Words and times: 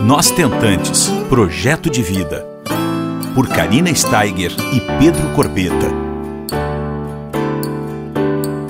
Nós 0.00 0.30
Tentantes 0.30 1.08
Projeto 1.28 1.90
de 1.90 2.02
Vida. 2.02 2.46
Por 3.34 3.48
Karina 3.48 3.92
Steiger 3.92 4.52
e 4.72 4.80
Pedro 4.98 5.34
Corbeta. 5.34 5.88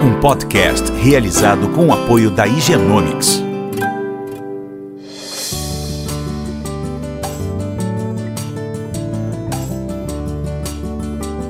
Um 0.03 0.19
podcast 0.21 0.91
realizado 0.93 1.69
com 1.69 1.89
o 1.89 1.93
apoio 1.93 2.31
da 2.31 2.47
Higienomics. 2.47 3.43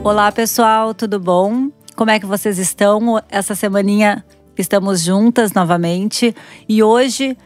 Olá 0.03 0.33
pessoal, 0.33 0.93
tudo 0.93 1.21
bom? 1.21 1.71
Como 1.95 2.11
é 2.11 2.19
que 2.19 2.27
vocês 2.27 2.59
estão? 2.59 3.23
Essa 3.29 3.55
semaninha 3.55 4.25
estamos 4.57 5.03
juntas 5.03 5.53
novamente 5.53 6.35
e 6.69 6.83
hoje 6.83 7.37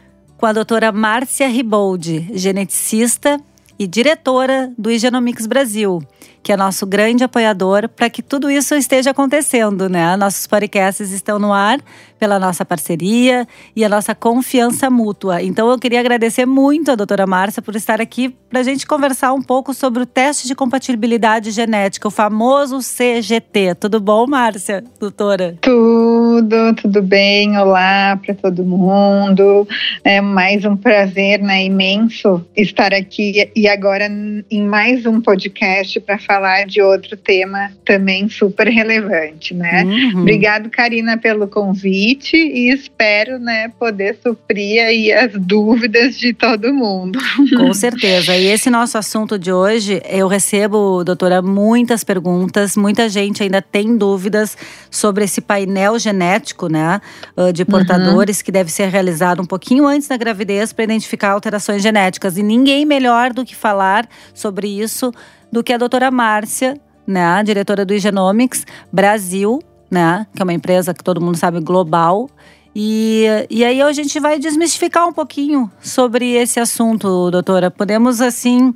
com 0.43 0.47
a 0.47 0.51
doutora 0.51 0.91
Márcia 0.91 1.47
Riboldi, 1.47 2.29
geneticista 2.33 3.39
e 3.79 3.87
diretora 3.87 4.73
do 4.77 4.91
Higienomics 4.91 5.47
Brasil, 5.47 6.03
que 6.43 6.51
é 6.51 6.57
nosso 6.57 6.85
grande 6.85 7.23
apoiador 7.23 7.87
para 7.87 8.09
que 8.09 8.21
tudo 8.21 8.51
isso 8.51 8.75
esteja 8.75 9.11
acontecendo, 9.11 9.87
né? 9.87 10.17
Nossos 10.17 10.45
podcasts 10.45 11.11
estão 11.11 11.39
no 11.39 11.53
ar 11.53 11.79
pela 12.19 12.39
nossa 12.39 12.65
parceria 12.65 13.47
e 13.73 13.83
a 13.83 13.89
nossa 13.89 14.13
confiança 14.13 14.89
mútua. 14.89 15.41
Então 15.41 15.69
eu 15.69 15.79
queria 15.79 15.99
agradecer 15.99 16.45
muito 16.45 16.91
a 16.91 16.95
doutora 16.95 17.25
Márcia 17.25 17.61
por 17.61 17.75
estar 17.75 18.01
aqui 18.01 18.35
para 18.49 18.59
a 18.59 18.63
gente 18.63 18.85
conversar 18.85 19.33
um 19.33 19.41
pouco 19.41 19.73
sobre 19.73 20.03
o 20.03 20.05
teste 20.05 20.47
de 20.47 20.55
compatibilidade 20.55 21.51
genética, 21.51 22.07
o 22.07 22.11
famoso 22.11 22.79
CGT. 22.79 23.75
Tudo 23.75 23.99
bom, 23.99 24.27
Márcia, 24.27 24.83
doutora? 24.99 25.57
Tudo, 25.61 26.32
tudo 26.81 27.01
bem. 27.01 27.57
Olá 27.57 28.19
para 28.23 28.33
todo 28.33 28.63
mundo. 28.63 29.67
É 30.03 30.21
mais 30.21 30.65
um 30.65 30.75
prazer, 30.75 31.39
né, 31.39 31.65
imenso 31.65 32.45
estar 32.55 32.93
aqui 32.93 33.49
e 33.55 33.67
agora 33.67 34.07
em 34.49 34.63
mais 34.63 35.05
um 35.05 35.21
podcast 35.21 35.99
para 35.99 36.17
falar 36.17 36.65
de 36.65 36.81
outro 36.81 37.15
tema 37.17 37.71
também 37.85 38.29
super 38.29 38.67
relevante, 38.67 39.53
né? 39.53 39.83
Uhum. 39.83 40.21
Obrigado, 40.21 40.69
Karina, 40.69 41.17
pelo 41.17 41.47
convite 41.47 41.73
convite 41.83 42.37
e 42.37 42.71
espero, 42.71 43.39
né, 43.39 43.71
poder 43.79 44.17
suprir 44.21 44.83
aí 44.83 45.11
as 45.11 45.31
dúvidas 45.33 46.17
de 46.17 46.33
todo 46.33 46.73
mundo. 46.73 47.19
Com 47.57 47.73
certeza. 47.73 48.35
E 48.35 48.47
esse 48.47 48.69
nosso 48.69 48.97
assunto 48.97 49.37
de 49.37 49.51
hoje, 49.51 50.01
eu 50.09 50.27
recebo, 50.27 51.03
doutora, 51.03 51.41
muitas 51.41 52.03
perguntas, 52.03 52.77
muita 52.77 53.09
gente 53.09 53.43
ainda 53.43 53.61
tem 53.61 53.97
dúvidas 53.97 54.57
sobre 54.89 55.25
esse 55.25 55.41
painel 55.41 55.97
genético, 55.97 56.22
né, 56.69 57.01
ah, 57.35 57.51
de 57.51 57.65
portadores 57.65 58.39
uhum. 58.39 58.43
que 58.45 58.51
deve 58.51 58.71
ser 58.71 58.87
realizado 58.89 59.41
um 59.41 59.45
pouquinho 59.45 59.85
antes 59.85 60.07
da 60.07 60.17
gravidez 60.17 60.71
para 60.73 60.83
identificar 60.83 61.31
alterações 61.31 61.81
genéticas. 61.81 62.37
E 62.37 62.43
ninguém 62.43 62.85
melhor 62.85 63.33
do 63.33 63.45
que 63.45 63.55
falar 63.55 64.07
sobre 64.33 64.67
isso 64.67 65.11
do 65.51 65.63
que 65.63 65.73
a 65.73 65.77
doutora 65.77 66.09
Márcia, 66.09 66.79
né, 67.05 67.43
diretora 67.43 67.85
do 67.85 67.97
Genomics 67.97 68.65
Brasil, 68.91 69.59
né? 69.93 70.25
Que 70.35 70.41
é 70.41 70.43
uma 70.43 70.53
empresa 70.53 70.93
que 70.93 71.03
todo 71.03 71.21
mundo 71.21 71.37
sabe 71.37 71.59
global. 71.59 72.27
E, 72.75 73.25
e 73.49 73.63
aí 73.63 73.81
a 73.81 73.91
gente 73.91 74.19
vai 74.19 74.39
desmistificar 74.39 75.07
um 75.07 75.13
pouquinho 75.13 75.71
sobre 75.79 76.31
esse 76.31 76.59
assunto, 76.59 77.29
doutora. 77.29 77.69
Podemos, 77.69 78.19
assim, 78.19 78.73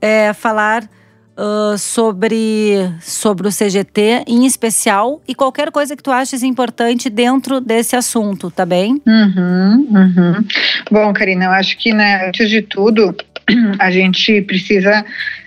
é, 0.00 0.32
falar 0.32 0.88
uh, 1.36 1.76
sobre, 1.78 2.90
sobre 3.00 3.48
o 3.48 3.52
CGT 3.52 4.24
em 4.26 4.46
especial 4.46 5.20
e 5.28 5.34
qualquer 5.34 5.70
coisa 5.70 5.96
que 5.96 6.02
tu 6.02 6.10
aches 6.10 6.42
importante 6.42 7.10
dentro 7.10 7.60
desse 7.60 7.94
assunto, 7.94 8.50
tá 8.50 8.64
bem? 8.64 9.00
Uhum, 9.06 9.86
uhum. 9.90 10.44
Bom, 10.90 11.12
Karina, 11.12 11.46
eu 11.46 11.50
acho 11.50 11.76
que, 11.78 11.92
né, 11.92 12.28
antes 12.28 12.48
de 12.48 12.62
tudo, 12.62 13.14
a 13.78 13.90
gente 13.90 14.40
precisa 14.42 15.04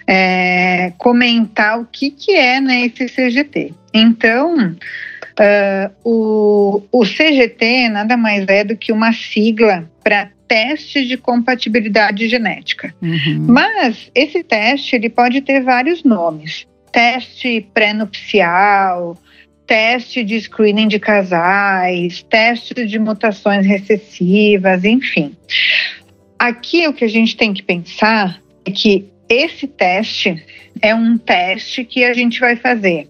é, 0.08 0.94
comentar 0.98 1.80
o 1.80 1.86
que, 1.86 2.12
que 2.12 2.32
é 2.32 2.62
né, 2.62 2.86
esse 2.86 3.08
CGT. 3.08 3.74
Então, 3.94 4.56
uh, 4.58 5.92
o, 6.04 6.84
o 6.92 7.06
CGT 7.06 7.90
nada 7.90 8.16
mais 8.16 8.46
é 8.48 8.64
do 8.64 8.78
que 8.78 8.92
uma 8.92 9.12
sigla 9.14 9.90
para 10.04 10.30
teste 10.50 11.06
de 11.06 11.16
compatibilidade 11.16 12.28
genética. 12.28 12.94
Uhum. 13.02 13.46
Mas 13.48 14.12
esse 14.16 14.44
teste 14.44 14.96
ele 14.96 15.10
pode 15.10 15.40
ter 15.42 15.62
vários 15.62 16.04
nomes. 16.04 16.68
Teste 16.92 17.68
pré-nupcial, 17.72 19.16
teste 19.68 20.24
de 20.24 20.42
screening 20.42 20.88
de 20.88 21.00
casais, 21.00 22.24
teste 22.24 22.74
de 22.74 22.98
mutações 22.98 23.66
recessivas, 23.66 24.84
enfim. 24.84 25.38
Aqui 26.40 26.88
o 26.88 26.94
que 26.94 27.06
a 27.06 27.10
gente 27.10 27.38
tem 27.38 27.54
que 27.54 27.62
pensar 27.62 28.42
é 28.66 28.72
que 28.72 29.06
esse 29.30 29.68
teste 29.68 30.44
é 30.82 30.96
um 30.96 31.18
teste 31.18 31.86
que 31.86 32.04
a 32.04 32.14
gente 32.14 32.40
vai 32.40 32.56
fazer 32.56 33.08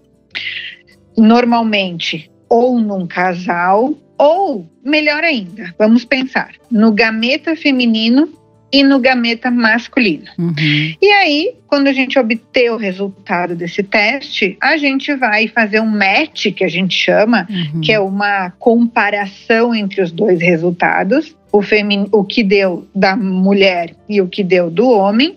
normalmente 1.16 2.30
ou 2.50 2.80
num 2.80 3.06
casal, 3.06 3.94
ou 4.18 4.68
melhor 4.84 5.24
ainda, 5.24 5.72
vamos 5.78 6.04
pensar 6.04 6.50
no 6.70 6.92
gameta 6.92 7.56
feminino 7.56 8.28
e 8.72 8.82
no 8.82 8.98
gameta 9.00 9.50
masculino. 9.50 10.26
Uhum. 10.38 10.94
E 11.00 11.12
aí, 11.12 11.54
quando 11.66 11.88
a 11.88 11.92
gente 11.92 12.18
obter 12.18 12.70
o 12.70 12.76
resultado 12.76 13.56
desse 13.56 13.82
teste, 13.82 14.56
a 14.60 14.76
gente 14.76 15.14
vai 15.14 15.48
fazer 15.48 15.80
um 15.80 15.86
match, 15.86 16.52
que 16.54 16.62
a 16.62 16.68
gente 16.68 16.94
chama, 16.94 17.48
uhum. 17.50 17.80
que 17.80 17.92
é 17.92 17.98
uma 17.98 18.50
comparação 18.58 19.74
entre 19.74 20.02
os 20.02 20.12
dois 20.12 20.40
resultados, 20.40 21.34
o, 21.52 21.62
femin... 21.62 22.06
o 22.12 22.22
que 22.22 22.44
deu 22.44 22.86
da 22.94 23.16
mulher 23.16 23.94
e 24.08 24.20
o 24.20 24.28
que 24.28 24.44
deu 24.44 24.70
do 24.70 24.88
homem, 24.88 25.36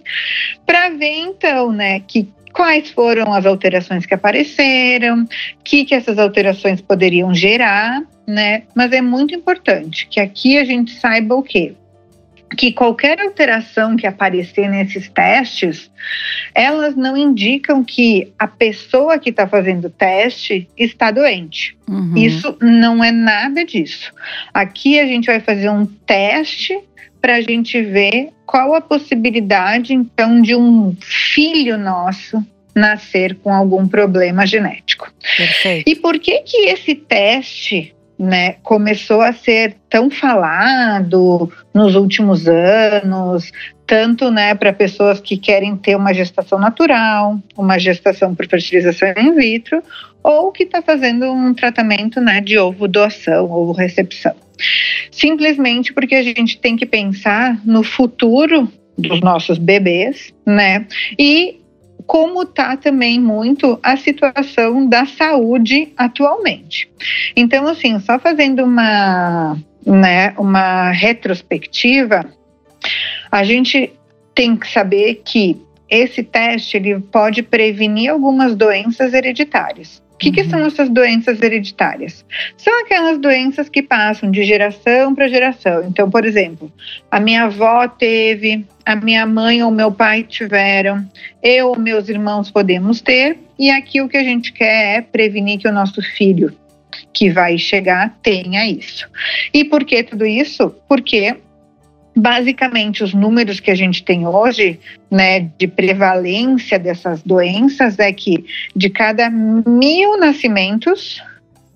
para 0.65 0.89
ver 0.89 1.15
então, 1.21 1.71
né, 1.71 2.01
que 2.01 2.27
quais 2.53 2.89
foram 2.91 3.33
as 3.33 3.45
alterações 3.45 4.05
que 4.05 4.13
apareceram, 4.13 5.23
o 5.23 5.27
que, 5.63 5.83
que 5.85 5.95
essas 5.95 6.17
alterações 6.19 6.79
poderiam 6.79 7.33
gerar, 7.33 8.01
né? 8.27 8.63
Mas 8.75 8.91
é 8.91 9.01
muito 9.01 9.33
importante 9.33 10.07
que 10.07 10.19
aqui 10.19 10.57
a 10.57 10.63
gente 10.63 10.93
saiba 10.93 11.35
o 11.35 11.43
quê? 11.43 11.73
que 12.55 12.71
qualquer 12.71 13.19
alteração 13.19 13.95
que 13.95 14.05
aparecer 14.05 14.69
nesses 14.69 15.09
testes, 15.09 15.89
elas 16.53 16.95
não 16.95 17.17
indicam 17.17 17.83
que 17.83 18.31
a 18.37 18.47
pessoa 18.47 19.17
que 19.17 19.29
está 19.29 19.47
fazendo 19.47 19.85
o 19.85 19.89
teste 19.89 20.67
está 20.77 21.11
doente. 21.11 21.75
Uhum. 21.87 22.15
Isso 22.15 22.55
não 22.61 23.03
é 23.03 23.11
nada 23.11 23.65
disso. 23.65 24.13
Aqui 24.53 24.99
a 24.99 25.05
gente 25.05 25.25
vai 25.25 25.39
fazer 25.39 25.69
um 25.69 25.85
teste 25.85 26.79
para 27.23 27.35
a 27.35 27.41
gente 27.41 27.81
ver 27.81 28.31
qual 28.45 28.75
a 28.75 28.81
possibilidade, 28.81 29.93
então, 29.93 30.41
de 30.41 30.53
um 30.53 30.93
filho 30.99 31.77
nosso 31.77 32.45
nascer 32.75 33.35
com 33.35 33.53
algum 33.53 33.87
problema 33.87 34.45
genético. 34.45 35.09
Perfeito. 35.37 35.89
E 35.89 35.95
por 35.95 36.19
que 36.19 36.39
que 36.39 36.57
esse 36.67 36.93
teste 36.93 37.95
né, 38.19 38.57
começou 38.61 39.21
a 39.21 39.31
ser 39.31 39.77
tão 39.89 40.11
falado 40.11 41.49
nos 41.73 41.95
últimos 41.95 42.45
anos, 42.45 43.53
tanto 43.85 44.31
né, 44.31 44.55
para 44.55 44.71
pessoas 44.71 45.19
que 45.19 45.37
querem 45.37 45.75
ter 45.75 45.95
uma 45.95 46.13
gestação 46.13 46.59
natural, 46.59 47.39
uma 47.57 47.77
gestação 47.77 48.33
por 48.33 48.47
fertilização 48.47 49.09
in 49.17 49.35
vitro, 49.35 49.81
ou 50.23 50.51
que 50.51 50.63
está 50.63 50.81
fazendo 50.81 51.31
um 51.31 51.53
tratamento 51.53 52.21
né, 52.21 52.39
de 52.39 52.57
ovo 52.57 52.87
doação, 52.87 53.51
ovo 53.51 53.73
recepção 53.73 54.33
simplesmente 55.11 55.93
porque 55.93 56.15
a 56.15 56.23
gente 56.23 56.57
tem 56.59 56.75
que 56.75 56.85
pensar 56.85 57.59
no 57.65 57.83
futuro 57.83 58.71
dos 58.97 59.21
nossos 59.21 59.57
bebês, 59.57 60.33
né? 60.45 60.85
E 61.17 61.59
como 62.05 62.43
está 62.43 62.75
também 62.75 63.19
muito 63.19 63.79
a 63.81 63.95
situação 63.95 64.87
da 64.87 65.05
saúde 65.05 65.93
atualmente. 65.97 66.89
Então, 67.35 67.67
assim, 67.67 67.97
só 67.99 68.19
fazendo 68.19 68.63
uma, 68.63 69.57
né, 69.85 70.33
uma 70.37 70.91
retrospectiva, 70.91 72.25
a 73.33 73.43
gente 73.43 73.91
tem 74.35 74.55
que 74.55 74.67
saber 74.67 75.23
que 75.25 75.59
esse 75.89 76.21
teste 76.21 76.77
ele 76.77 76.99
pode 76.99 77.41
prevenir 77.41 78.11
algumas 78.11 78.55
doenças 78.55 79.11
hereditárias. 79.11 80.03
O 80.13 80.17
que, 80.19 80.31
que, 80.31 80.43
são 80.43 80.59
uhum. 80.59 80.67
essas 80.67 80.87
doenças 80.87 81.41
hereditárias? 81.41 82.23
São 82.55 82.81
aquelas 82.81 83.17
doenças 83.17 83.67
que 83.69 83.81
passam 83.81 84.29
de 84.29 84.43
geração 84.43 85.15
para 85.15 85.27
geração. 85.27 85.83
Então, 85.87 86.11
por 86.11 86.25
exemplo, 86.25 86.71
a 87.09 87.19
minha 87.19 87.45
avó 87.45 87.87
teve, 87.87 88.67
a 88.85 88.95
minha 88.95 89.25
mãe 89.25 89.63
ou 89.63 89.71
meu 89.71 89.91
pai 89.91 90.21
tiveram, 90.21 91.03
eu 91.41 91.69
ou 91.69 91.79
meus 91.79 92.09
irmãos 92.09 92.51
podemos 92.51 93.01
ter, 93.01 93.39
e 93.57 93.71
aqui 93.71 93.99
o 93.99 94.07
que 94.07 94.17
a 94.17 94.23
gente 94.23 94.53
quer 94.53 94.97
é 94.97 95.01
prevenir 95.01 95.57
que 95.57 95.67
o 95.67 95.73
nosso 95.73 96.03
filho 96.03 96.55
que 97.11 97.31
vai 97.31 97.57
chegar 97.57 98.15
tenha 98.21 98.67
isso. 98.67 99.09
E 99.51 99.65
por 99.65 99.83
que 99.83 100.03
tudo 100.03 100.23
isso? 100.23 100.69
Porque 100.87 101.35
Basicamente, 102.15 103.03
os 103.03 103.13
números 103.13 103.59
que 103.59 103.71
a 103.71 103.75
gente 103.75 104.03
tem 104.03 104.27
hoje, 104.27 104.79
né, 105.09 105.51
de 105.57 105.67
prevalência 105.67 106.77
dessas 106.77 107.21
doenças, 107.23 107.97
é 107.97 108.11
que 108.13 108.45
de 108.75 108.89
cada 108.89 109.29
mil 109.29 110.17
nascimentos, 110.17 111.21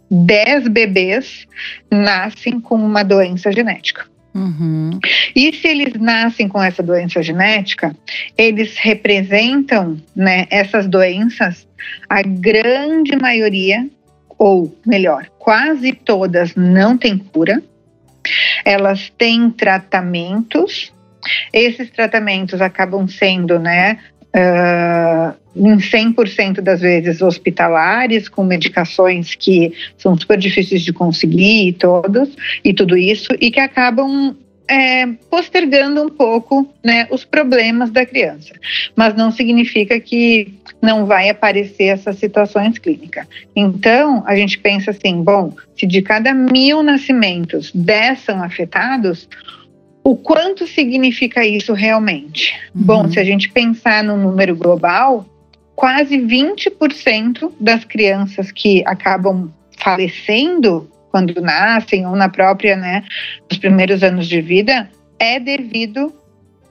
10 0.10 0.68
bebês 0.68 1.48
nascem 1.92 2.60
com 2.60 2.76
uma 2.76 3.04
doença 3.04 3.52
genética. 3.52 4.06
Uhum. 4.34 5.00
E 5.36 5.52
se 5.54 5.68
eles 5.68 5.94
nascem 6.00 6.48
com 6.48 6.62
essa 6.62 6.84
doença 6.84 7.24
genética, 7.24 7.96
eles 8.38 8.78
representam 8.78 9.98
né, 10.16 10.46
essas 10.52 10.88
doenças, 10.88 11.68
a 12.08 12.22
grande 12.22 13.16
maioria, 13.16 13.88
ou 14.38 14.78
melhor, 14.86 15.28
quase 15.40 15.92
todas 15.92 16.54
não 16.56 16.96
têm 16.96 17.18
cura. 17.18 17.64
Elas 18.66 19.12
têm 19.18 19.50
tratamentos. 19.50 20.92
Esses 21.52 21.90
tratamentos 21.90 22.62
acabam 22.62 23.08
sendo, 23.08 23.60
né, 23.60 24.00
uh, 24.36 25.36
em 25.56 25.78
100% 25.78 26.62
das 26.62 26.82
vezes 26.82 27.22
hospitalares, 27.22 28.30
com 28.30 28.44
medicações 28.44 29.36
que 29.36 29.74
são 29.98 30.16
super 30.18 30.38
difíceis 30.38 30.84
de 30.84 30.94
conseguir 30.94 31.74
todos, 31.74 32.30
e 32.64 32.74
tudo 32.74 32.96
isso, 32.96 33.30
e 33.42 33.50
que 33.50 33.60
acabam 33.60 34.36
é, 34.68 35.08
postergando 35.30 36.04
um 36.04 36.10
pouco 36.10 36.68
né, 36.84 37.08
os 37.10 37.24
problemas 37.24 37.90
da 37.90 38.06
criança. 38.06 38.54
Mas 38.96 39.16
não 39.16 39.32
significa 39.32 40.00
que 40.00 40.54
não 40.82 41.06
vai 41.06 41.30
aparecer 41.30 41.86
essas 41.86 42.18
situações 42.18 42.78
clínicas. 42.78 43.26
Então, 43.56 44.24
a 44.26 44.36
gente 44.36 44.60
pensa 44.60 44.92
assim: 44.92 45.22
bom, 45.24 45.54
se 45.78 45.86
de 45.86 46.02
cada 46.02 46.34
mil 46.34 46.84
nascimentos, 46.84 47.72
10 47.74 48.20
são 48.20 48.44
afetados, 48.44 49.28
o 50.04 50.16
quanto 50.16 50.68
significa 50.68 51.46
isso 51.46 51.74
realmente? 51.74 52.54
Uhum. 52.76 52.82
Bom, 52.84 53.10
se 53.10 53.20
a 53.20 53.24
gente 53.24 53.50
pensar 53.50 54.04
no 54.04 54.18
número 54.18 54.56
global, 54.56 55.26
quase 55.76 56.18
20% 56.18 57.52
das 57.60 57.84
crianças 57.84 58.52
que 58.52 58.84
acabam 58.86 59.52
falecendo 59.78 60.90
quando 61.12 61.40
nascem 61.42 62.06
ou 62.06 62.16
na 62.16 62.30
própria, 62.30 62.76
né, 62.76 63.04
nos 63.50 63.58
primeiros 63.58 64.04
anos 64.04 64.28
de 64.28 64.42
vida, 64.42 64.90
é 65.20 65.40
devido 65.40 66.14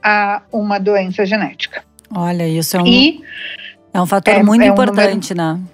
a 0.03 0.41
uma 0.51 0.79
doença 0.79 1.25
genética. 1.25 1.83
Olha, 2.15 2.47
isso 2.47 2.77
é 2.77 2.81
um, 2.81 2.87
e 2.87 3.21
é 3.93 4.01
um 4.01 4.05
fator 4.05 4.33
é, 4.33 4.43
muito 4.43 4.63
é 4.63 4.67
importante, 4.67 5.33
um 5.33 5.35
número, 5.35 5.57
né? 5.57 5.67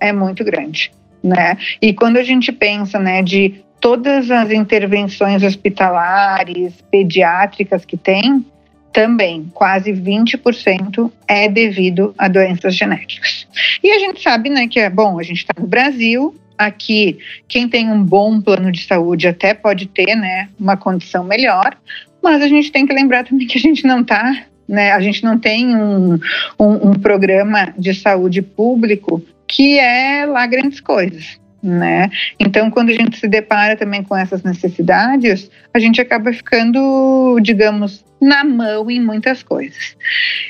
É 0.00 0.12
muito 0.12 0.44
grande, 0.44 0.90
né? 1.22 1.56
E 1.80 1.92
quando 1.92 2.16
a 2.16 2.24
gente 2.24 2.50
pensa, 2.50 2.98
né, 2.98 3.22
de 3.22 3.62
todas 3.80 4.30
as 4.30 4.50
intervenções 4.50 5.42
hospitalares, 5.42 6.74
pediátricas 6.90 7.84
que 7.84 7.96
tem, 7.96 8.44
também 8.92 9.50
quase 9.54 9.92
20% 9.92 11.10
é 11.26 11.48
devido 11.48 12.14
a 12.18 12.28
doenças 12.28 12.74
genéticas. 12.74 13.46
E 13.82 13.90
a 13.90 13.98
gente 13.98 14.22
sabe, 14.22 14.50
né, 14.50 14.68
que 14.68 14.78
é 14.78 14.90
bom, 14.90 15.18
a 15.18 15.22
gente 15.22 15.38
está 15.38 15.54
no 15.58 15.66
Brasil, 15.66 16.34
aqui 16.56 17.18
quem 17.48 17.68
tem 17.68 17.90
um 17.90 18.02
bom 18.02 18.40
plano 18.40 18.70
de 18.70 18.84
saúde 18.84 19.28
até 19.28 19.54
pode 19.54 19.86
ter, 19.86 20.14
né, 20.14 20.48
uma 20.58 20.76
condição 20.76 21.24
melhor, 21.24 21.76
mas 22.22 22.42
a 22.42 22.48
gente 22.48 22.70
tem 22.70 22.86
que 22.86 22.92
lembrar 22.92 23.24
também 23.24 23.46
que 23.46 23.58
a 23.58 23.60
gente 23.60 23.86
não 23.86 24.00
está, 24.00 24.44
né, 24.68 24.92
a 24.92 25.00
gente 25.00 25.24
não 25.24 25.38
tem 25.38 25.76
um, 25.76 26.14
um, 26.58 26.90
um 26.90 26.94
programa 26.94 27.72
de 27.76 27.94
saúde 27.94 28.42
público 28.42 29.22
que 29.46 29.78
é 29.78 30.24
lá 30.26 30.46
grandes 30.46 30.80
coisas. 30.80 31.40
Né? 31.62 32.10
Então, 32.40 32.72
quando 32.72 32.90
a 32.90 32.92
gente 32.92 33.16
se 33.16 33.28
depara 33.28 33.76
também 33.76 34.02
com 34.02 34.16
essas 34.16 34.42
necessidades, 34.42 35.48
a 35.72 35.78
gente 35.78 36.00
acaba 36.00 36.32
ficando, 36.32 37.38
digamos, 37.40 38.04
na 38.20 38.42
mão 38.42 38.90
em 38.90 39.00
muitas 39.00 39.44
coisas. 39.44 39.96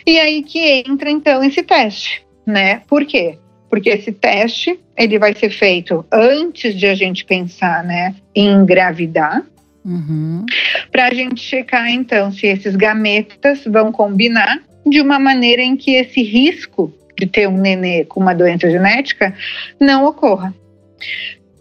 E 0.06 0.19
aí 0.19 0.43
que 0.43 0.82
entra 0.87 1.10
então 1.10 1.44
esse 1.44 1.62
teste, 1.62 2.25
né? 2.46 2.81
Por 2.88 3.04
quê? 3.04 3.38
Porque 3.73 3.89
esse 3.89 4.13
teste 4.13 4.79
ele 4.95 5.19
vai 5.19 5.35
ser 5.35 5.49
feito 5.49 6.05
antes 6.13 6.79
de 6.79 6.87
a 6.87 6.95
gente 6.95 7.25
pensar, 7.25 7.83
né, 7.83 8.15
em 8.35 8.51
engravidar. 8.51 9.43
Uhum. 9.83 10.45
Para 10.91 11.07
a 11.07 11.15
gente 11.15 11.41
checar 11.41 11.89
então 11.89 12.31
se 12.31 12.47
esses 12.47 12.77
gametas 12.77 13.65
vão 13.65 13.91
combinar 13.91 14.63
de 14.87 15.01
uma 15.01 15.19
maneira 15.19 15.63
em 15.63 15.75
que 15.75 15.93
esse 15.93 16.23
risco 16.23 16.93
de 17.19 17.27
ter 17.27 17.49
um 17.49 17.57
nenê 17.57 18.05
com 18.05 18.21
uma 18.21 18.35
doença 18.35 18.71
genética 18.71 19.35
não 19.81 20.05
ocorra. 20.05 20.55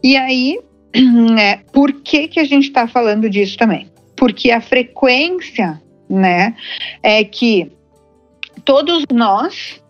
E 0.03 0.17
aí, 0.17 0.59
é, 1.39 1.61
por 1.71 1.93
que, 1.93 2.27
que 2.27 2.41
a 2.41 2.43
gente 2.43 2.65
está 2.65 2.89
falando 2.89 3.29
disso 3.29 3.57
também? 3.57 3.87
Porque 4.17 4.51
a 4.51 4.59
frequência, 4.59 5.81
né, 6.09 6.57
é 7.01 7.23
que 7.23 7.71
todos 8.65 9.05
nós 9.09 9.81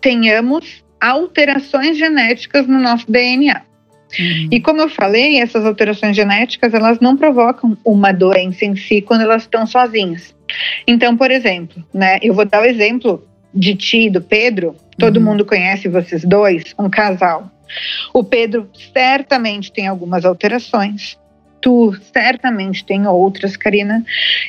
tenhamos 0.00 0.82
alterações 1.02 1.98
genéticas 1.98 2.66
no 2.66 2.78
nosso 2.78 3.10
DNA. 3.10 3.62
Uhum. 4.18 4.48
E 4.50 4.60
como 4.60 4.80
eu 4.80 4.88
falei, 4.88 5.40
essas 5.40 5.66
alterações 5.66 6.14
genéticas 6.14 6.72
elas 6.72 7.00
não 7.00 7.16
provocam 7.16 7.76
uma 7.84 8.12
doença 8.12 8.64
em 8.64 8.76
si 8.76 9.00
quando 9.00 9.22
elas 9.22 9.42
estão 9.42 9.66
sozinhas. 9.66 10.34
Então, 10.86 11.16
por 11.16 11.30
exemplo, 11.30 11.82
né, 11.92 12.18
eu 12.22 12.32
vou 12.32 12.44
dar 12.44 12.62
o 12.62 12.64
exemplo 12.64 13.26
de 13.52 13.74
ti 13.74 14.06
e 14.06 14.10
do 14.10 14.20
Pedro. 14.20 14.76
Todo 14.98 15.16
uhum. 15.16 15.24
mundo 15.24 15.44
conhece 15.44 15.88
vocês 15.88 16.24
dois, 16.24 16.74
um 16.78 16.88
casal. 16.88 17.50
O 18.12 18.22
Pedro 18.22 18.68
certamente 18.92 19.72
tem 19.72 19.88
algumas 19.88 20.24
alterações. 20.24 21.18
Tu 21.60 21.96
certamente 22.12 22.84
tem 22.84 23.06
outras, 23.06 23.56
Karina. 23.56 24.04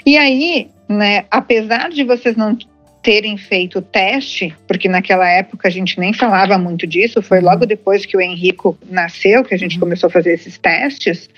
E 0.05 0.17
aí, 0.17 0.67
né, 0.89 1.25
apesar 1.31 1.89
de 1.89 2.03
vocês 2.03 2.35
não 2.35 2.57
terem 3.03 3.37
feito 3.37 3.79
o 3.79 3.81
teste, 3.81 4.55
porque 4.65 4.87
naquela 4.87 5.29
época 5.29 5.67
a 5.67 5.71
gente 5.71 5.99
nem 5.99 6.13
falava 6.13 6.57
muito 6.57 6.87
disso, 6.87 7.21
foi 7.21 7.39
uhum. 7.39 7.45
logo 7.45 7.65
depois 7.65 8.05
que 8.05 8.15
o 8.15 8.21
Henrico 8.21 8.77
nasceu 8.89 9.43
que 9.43 9.53
a 9.53 9.57
gente 9.57 9.75
uhum. 9.75 9.81
começou 9.81 10.07
a 10.07 10.11
fazer 10.11 10.33
esses 10.33 10.57
testes. 10.57 11.29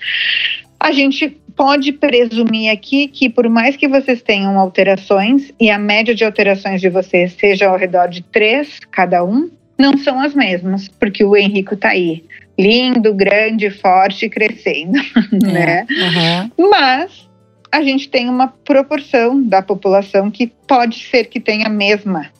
A 0.78 0.92
gente 0.92 1.36
pode 1.56 1.92
presumir 1.92 2.70
aqui 2.70 3.08
que, 3.08 3.28
por 3.28 3.48
mais 3.48 3.76
que 3.76 3.88
vocês 3.88 4.22
tenham 4.22 4.58
alterações 4.58 5.52
e 5.58 5.68
a 5.68 5.78
média 5.78 6.14
de 6.14 6.24
alterações 6.24 6.80
de 6.80 6.88
vocês 6.88 7.32
seja 7.32 7.66
ao 7.66 7.76
redor 7.76 8.08
de 8.08 8.22
três 8.22 8.78
cada 8.90 9.24
um, 9.24 9.50
não 9.76 9.98
são 9.98 10.20
as 10.20 10.34
mesmas, 10.34 10.86
porque 10.88 11.24
o 11.24 11.36
Henrico 11.36 11.74
está 11.74 11.90
aí, 11.90 12.24
lindo, 12.58 13.12
grande, 13.12 13.70
forte, 13.70 14.28
crescendo, 14.28 14.98
é, 15.44 15.52
né? 15.52 15.86
Uhum. 15.90 16.70
Mas 16.70 17.25
a 17.70 17.82
gente 17.82 18.08
tem 18.08 18.28
uma 18.28 18.48
proporção 18.48 19.42
da 19.42 19.62
população 19.62 20.30
que 20.30 20.46
pode 20.46 21.04
ser 21.04 21.24
que 21.24 21.40
tenha 21.40 21.66
a 21.66 21.70
mesma 21.70 22.30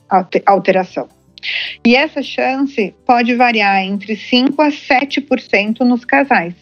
alteração. 0.45 1.09
E 1.85 1.95
essa 1.95 2.23
chance 2.23 2.95
pode 3.07 3.35
variar 3.35 3.83
entre 3.83 4.17
5 4.17 4.61
a 4.61 4.69
7% 4.69 5.81
nos 5.81 6.05
casais. 6.05 6.55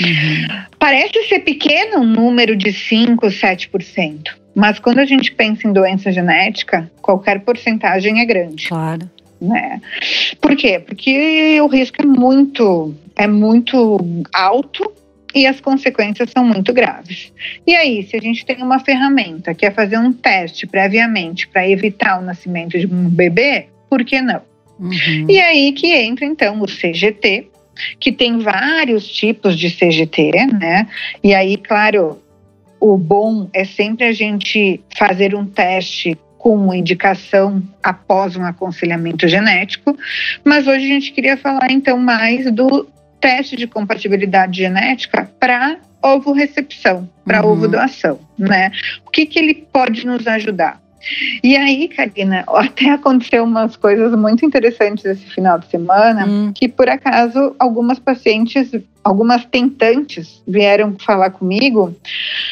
Uhum. 0.00 0.64
Parece 0.78 1.28
ser 1.28 1.40
pequeno 1.40 2.00
um 2.00 2.06
número 2.06 2.56
de 2.56 2.72
5, 2.72 3.26
7%, 3.26 4.34
mas 4.54 4.78
quando 4.78 5.00
a 5.00 5.04
gente 5.04 5.32
pensa 5.32 5.68
em 5.68 5.72
doença 5.72 6.10
genética, 6.10 6.90
qualquer 7.02 7.40
porcentagem 7.40 8.20
é 8.20 8.24
grande. 8.24 8.68
Claro 8.68 9.10
né? 9.42 9.80
Por 10.40 10.54
quê? 10.56 10.78
Porque 10.78 11.60
o 11.60 11.66
risco 11.66 12.00
é 12.00 12.06
muito, 12.06 12.94
é 13.16 13.26
muito 13.26 13.98
alto 14.32 14.90
e 15.34 15.46
as 15.46 15.60
consequências 15.60 16.30
são 16.30 16.44
muito 16.44 16.72
graves. 16.72 17.32
E 17.66 17.74
aí, 17.74 18.02
se 18.04 18.16
a 18.16 18.20
gente 18.20 18.44
tem 18.44 18.62
uma 18.62 18.78
ferramenta 18.78 19.54
que 19.54 19.66
é 19.66 19.70
fazer 19.70 19.98
um 19.98 20.12
teste 20.12 20.66
previamente 20.66 21.48
para 21.48 21.68
evitar 21.68 22.20
o 22.20 22.24
nascimento 22.24 22.78
de 22.78 22.86
um 22.86 23.08
bebê, 23.08 23.66
por 23.88 24.04
que 24.04 24.20
não? 24.20 24.42
Uhum. 24.78 25.26
E 25.28 25.40
aí 25.40 25.72
que 25.72 25.92
entra 25.94 26.24
então 26.24 26.60
o 26.60 26.66
CGT, 26.66 27.48
que 27.98 28.12
tem 28.12 28.38
vários 28.38 29.06
tipos 29.08 29.58
de 29.58 29.70
CGT, 29.70 30.32
né? 30.58 30.88
E 31.22 31.34
aí, 31.34 31.56
claro, 31.56 32.20
o 32.80 32.96
bom 32.96 33.48
é 33.52 33.64
sempre 33.64 34.04
a 34.06 34.12
gente 34.12 34.80
fazer 34.96 35.34
um 35.34 35.46
teste 35.46 36.18
com 36.36 36.74
indicação 36.74 37.62
após 37.80 38.34
um 38.36 38.44
aconselhamento 38.44 39.28
genético, 39.28 39.96
mas 40.44 40.66
hoje 40.66 40.86
a 40.86 40.88
gente 40.88 41.12
queria 41.12 41.36
falar 41.36 41.70
então 41.70 41.96
mais 41.96 42.50
do 42.50 42.88
teste 43.22 43.56
de 43.56 43.68
compatibilidade 43.68 44.58
genética 44.58 45.30
para 45.38 45.78
ovo 46.02 46.32
recepção, 46.32 47.08
para 47.24 47.46
uhum. 47.46 47.52
ovo 47.52 47.68
doação, 47.68 48.18
né? 48.36 48.72
O 49.06 49.10
que, 49.10 49.24
que 49.24 49.38
ele 49.38 49.54
pode 49.72 50.04
nos 50.04 50.26
ajudar? 50.26 50.82
E 51.42 51.56
aí, 51.56 51.88
Karina, 51.88 52.44
até 52.48 52.90
aconteceu 52.90 53.44
umas 53.44 53.76
coisas 53.76 54.12
muito 54.16 54.44
interessantes 54.44 55.04
esse 55.04 55.26
final 55.26 55.58
de 55.58 55.66
semana, 55.66 56.26
hum. 56.26 56.52
que 56.54 56.68
por 56.68 56.88
acaso 56.88 57.54
algumas 57.58 57.98
pacientes, 57.98 58.70
algumas 59.02 59.44
tentantes 59.44 60.42
vieram 60.46 60.96
falar 60.98 61.30
comigo 61.30 61.94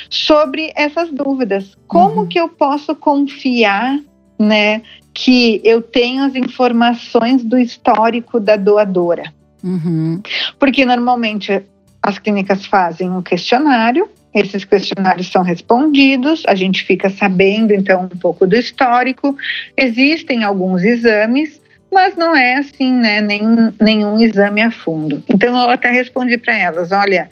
sobre 0.08 0.72
essas 0.74 1.10
dúvidas. 1.10 1.76
Como 1.86 2.22
uhum. 2.22 2.26
que 2.26 2.40
eu 2.40 2.48
posso 2.48 2.94
confiar, 2.94 3.98
né, 4.38 4.82
que 5.14 5.60
eu 5.64 5.80
tenho 5.80 6.24
as 6.24 6.34
informações 6.34 7.44
do 7.44 7.58
histórico 7.58 8.40
da 8.40 8.56
doadora? 8.56 9.32
Uhum. 9.62 10.22
Porque 10.58 10.84
normalmente 10.84 11.62
as 12.02 12.18
clínicas 12.18 12.64
fazem 12.66 13.10
um 13.10 13.22
questionário 13.22 14.08
esses 14.32 14.64
questionários 14.64 15.30
são 15.30 15.42
respondidos, 15.42 16.44
a 16.46 16.54
gente 16.54 16.84
fica 16.84 17.10
sabendo 17.10 17.72
então 17.72 18.04
um 18.04 18.18
pouco 18.18 18.46
do 18.46 18.56
histórico. 18.56 19.36
Existem 19.76 20.44
alguns 20.44 20.84
exames, 20.84 21.60
mas 21.92 22.16
não 22.16 22.36
é 22.36 22.54
assim, 22.54 22.92
né? 22.92 23.20
Nenhum, 23.20 23.72
nenhum 23.80 24.20
exame 24.20 24.62
a 24.62 24.70
fundo. 24.70 25.22
Então 25.28 25.56
eu 25.60 25.70
até 25.70 25.90
respondi 25.90 26.38
para 26.38 26.56
elas: 26.56 26.92
olha, 26.92 27.28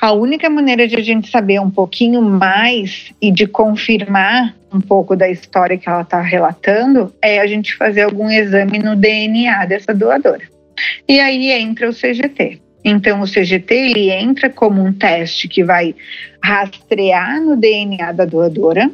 A 0.00 0.12
única 0.12 0.48
maneira 0.48 0.88
de 0.88 0.96
a 0.96 1.02
gente 1.02 1.30
saber 1.30 1.60
um 1.60 1.70
pouquinho 1.70 2.22
mais 2.22 3.12
e 3.20 3.30
de 3.30 3.46
confirmar 3.46 4.54
um 4.72 4.80
pouco 4.80 5.14
da 5.14 5.28
história 5.28 5.76
que 5.76 5.88
ela 5.88 6.02
está 6.02 6.22
relatando 6.22 7.12
é 7.20 7.40
a 7.40 7.46
gente 7.46 7.76
fazer 7.76 8.02
algum 8.02 8.30
exame 8.30 8.78
no 8.78 8.96
DNA 8.96 9.66
dessa 9.66 9.92
doadora. 9.92 10.57
E 11.08 11.20
aí 11.20 11.50
entra 11.50 11.88
o 11.88 11.92
CGT. 11.92 12.60
Então, 12.84 13.20
o 13.20 13.26
CGT 13.26 13.74
ele 13.74 14.10
entra 14.10 14.48
como 14.48 14.82
um 14.82 14.92
teste 14.92 15.48
que 15.48 15.64
vai 15.64 15.94
rastrear 16.42 17.40
no 17.42 17.56
DNA 17.56 18.12
da 18.12 18.24
doadora 18.24 18.90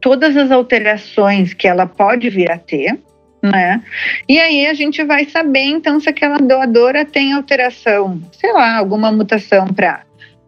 todas 0.00 0.36
as 0.36 0.50
alterações 0.50 1.52
que 1.52 1.66
ela 1.66 1.86
pode 1.86 2.30
vir 2.30 2.50
a 2.50 2.56
ter, 2.56 2.98
né? 3.42 3.82
E 4.28 4.38
aí 4.38 4.66
a 4.66 4.74
gente 4.74 5.02
vai 5.04 5.24
saber 5.24 5.64
então 5.64 6.00
se 6.00 6.08
aquela 6.08 6.38
doadora 6.38 7.04
tem 7.04 7.32
alteração, 7.32 8.20
sei 8.32 8.52
lá, 8.52 8.76
alguma 8.76 9.12
mutação 9.12 9.66
para 9.66 10.02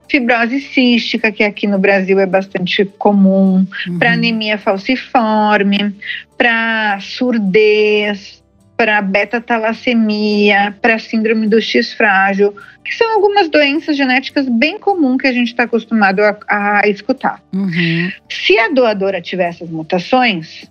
fibrose 0.09 0.61
cística, 0.61 1.31
que 1.31 1.45
aqui 1.45 1.69
no 1.69 1.79
Brasil 1.79 2.19
é 2.19 2.27
bastante 2.27 2.85
comum, 2.85 3.65
uhum. 3.87 3.99
para 3.99 4.13
anemia 4.13 4.59
falciforme, 4.59 5.95
para 6.37 6.99
surdez, 7.01 8.40
para 8.81 9.03
beta-talassemia, 9.03 10.75
para 10.81 10.99
síndrome 10.99 11.47
do 11.47 11.61
X 11.61 11.93
frágil, 11.93 12.57
que 12.83 12.95
são 12.95 13.13
algumas 13.13 13.51
doenças 13.51 13.95
genéticas 13.95 14.49
bem 14.49 14.79
comuns 14.79 15.19
que 15.19 15.27
a 15.27 15.33
gente 15.35 15.49
está 15.49 15.65
acostumado 15.65 16.23
a, 16.23 16.39
a 16.49 16.89
escutar. 16.89 17.43
Uhum. 17.53 18.11
Se 18.31 18.59
a 18.59 18.71
doadora 18.71 19.21
tiver 19.21 19.51
essas 19.51 19.69
mutações, 19.69 20.65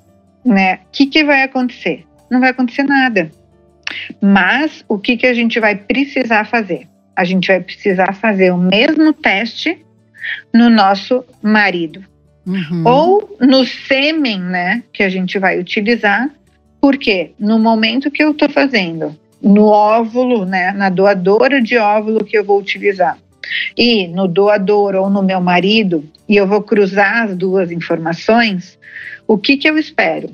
né, 0.43 0.79
o 0.87 0.91
que, 0.91 1.05
que 1.05 1.23
vai 1.23 1.43
acontecer? 1.43 2.03
não 2.31 2.39
vai 2.39 2.49
acontecer 2.49 2.83
nada. 2.83 3.29
Mas 4.19 4.83
o 4.87 4.97
que, 4.97 5.17
que 5.17 5.27
a 5.27 5.33
gente 5.33 5.59
vai 5.59 5.75
precisar 5.75 6.45
fazer? 6.45 6.87
A 7.15 7.23
gente 7.23 7.47
vai 7.47 7.59
precisar 7.59 8.13
fazer 8.13 8.51
o 8.51 8.57
mesmo 8.57 9.13
teste 9.13 9.83
no 10.51 10.67
nosso 10.67 11.23
marido. 11.43 12.03
Uhum. 12.45 12.83
Ou 12.85 13.37
no 13.39 13.65
sêmen, 13.65 14.39
né, 14.39 14.83
que 14.91 15.03
a 15.03 15.09
gente 15.09 15.37
vai 15.37 15.59
utilizar, 15.59 16.29
porque 16.81 17.31
no 17.39 17.59
momento 17.59 18.11
que 18.11 18.23
eu 18.23 18.31
estou 18.31 18.49
fazendo, 18.49 19.15
no 19.41 19.67
óvulo, 19.67 20.45
né, 20.45 20.71
na 20.71 20.89
doadora 20.89 21.61
de 21.61 21.77
óvulo 21.77 22.23
que 22.23 22.37
eu 22.37 22.43
vou 22.43 22.59
utilizar, 22.59 23.17
e 23.77 24.07
no 24.07 24.27
doador 24.27 24.95
ou 24.95 25.09
no 25.09 25.23
meu 25.23 25.41
marido, 25.41 26.03
e 26.27 26.35
eu 26.35 26.47
vou 26.47 26.61
cruzar 26.61 27.23
as 27.23 27.35
duas 27.35 27.71
informações, 27.71 28.77
o 29.27 29.37
que, 29.37 29.57
que 29.57 29.69
eu 29.69 29.77
espero? 29.77 30.29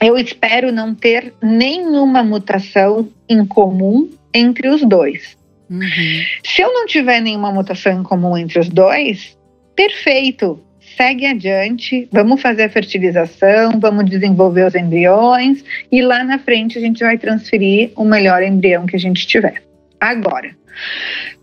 eu 0.00 0.16
espero 0.16 0.72
não 0.72 0.94
ter 0.94 1.34
nenhuma 1.42 2.22
mutação 2.22 3.08
em 3.28 3.44
comum 3.44 4.08
entre 4.32 4.68
os 4.68 4.82
dois. 4.82 5.36
Uhum. 5.68 6.22
Se 6.44 6.62
eu 6.62 6.72
não 6.72 6.86
tiver 6.86 7.20
nenhuma 7.20 7.52
mutação 7.52 8.00
em 8.00 8.02
comum 8.02 8.36
entre 8.36 8.58
os 8.58 8.68
dois, 8.68 9.36
perfeito. 9.74 10.60
Segue 10.96 11.26
adiante, 11.26 12.08
vamos 12.10 12.40
fazer 12.40 12.64
a 12.64 12.68
fertilização, 12.68 13.78
vamos 13.78 14.08
desenvolver 14.08 14.66
os 14.66 14.74
embriões 14.74 15.64
e 15.90 16.02
lá 16.02 16.24
na 16.24 16.38
frente 16.38 16.78
a 16.78 16.80
gente 16.80 17.04
vai 17.04 17.16
transferir 17.16 17.92
o 17.96 18.04
melhor 18.04 18.42
embrião 18.42 18.86
que 18.86 18.96
a 18.96 18.98
gente 18.98 19.26
tiver. 19.26 19.62
Agora, 20.00 20.56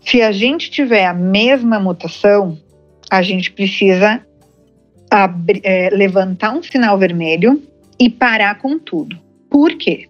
se 0.00 0.22
a 0.22 0.32
gente 0.32 0.70
tiver 0.70 1.06
a 1.06 1.14
mesma 1.14 1.80
mutação, 1.80 2.58
a 3.10 3.22
gente 3.22 3.50
precisa 3.52 4.20
abrir, 5.10 5.60
é, 5.62 5.90
levantar 5.90 6.52
um 6.52 6.62
sinal 6.62 6.98
vermelho 6.98 7.62
e 7.98 8.10
parar 8.10 8.58
com 8.58 8.78
tudo. 8.78 9.18
Por 9.48 9.74
quê? 9.76 10.06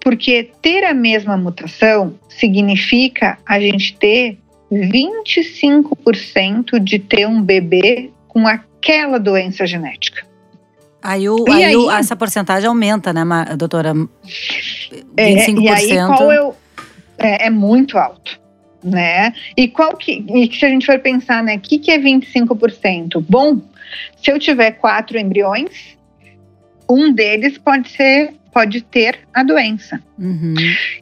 Porque 0.00 0.50
ter 0.60 0.84
a 0.84 0.94
mesma 0.94 1.36
mutação 1.36 2.18
significa 2.28 3.38
a 3.46 3.60
gente 3.60 3.96
ter 3.96 4.38
25% 4.72 6.80
de 6.80 6.98
ter 6.98 7.28
um 7.28 7.40
bebê 7.42 8.10
com 8.32 8.48
aquela 8.48 9.18
doença 9.18 9.66
genética. 9.66 10.24
Aí, 11.02 11.28
o, 11.28 11.44
aí, 11.50 11.64
aí 11.64 11.86
essa 11.98 12.16
porcentagem 12.16 12.66
aumenta, 12.66 13.12
né, 13.12 13.22
doutora? 13.58 13.92
25%. 13.92 14.08
É, 15.18 15.44
e 15.60 15.68
aí 15.68 16.06
qual 16.06 16.48
o, 16.48 16.54
é, 17.18 17.46
é 17.46 17.50
muito 17.50 17.98
alto 17.98 18.40
né? 18.82 19.32
E 19.56 19.68
qual 19.68 19.96
que, 19.96 20.24
e 20.28 20.52
se 20.52 20.64
a 20.64 20.68
gente 20.68 20.86
for 20.86 20.98
pensar, 20.98 21.40
né, 21.44 21.54
o 21.54 21.60
que, 21.60 21.78
que 21.78 21.92
é 21.92 21.98
25%? 22.00 23.24
Bom, 23.28 23.60
se 24.16 24.32
eu 24.32 24.40
tiver 24.40 24.72
quatro 24.72 25.16
embriões, 25.16 25.96
um 26.90 27.12
deles 27.12 27.58
pode 27.58 27.90
ser 27.90 28.34
pode 28.52 28.80
ter 28.82 29.20
a 29.32 29.44
doença. 29.44 30.02
Uhum. 30.18 30.54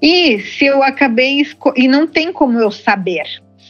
E 0.02 0.40
se 0.40 0.66
eu 0.66 0.82
acabei 0.82 1.42
e 1.74 1.88
não 1.88 2.06
tem 2.06 2.32
como 2.32 2.58
eu 2.60 2.70
saber 2.70 3.24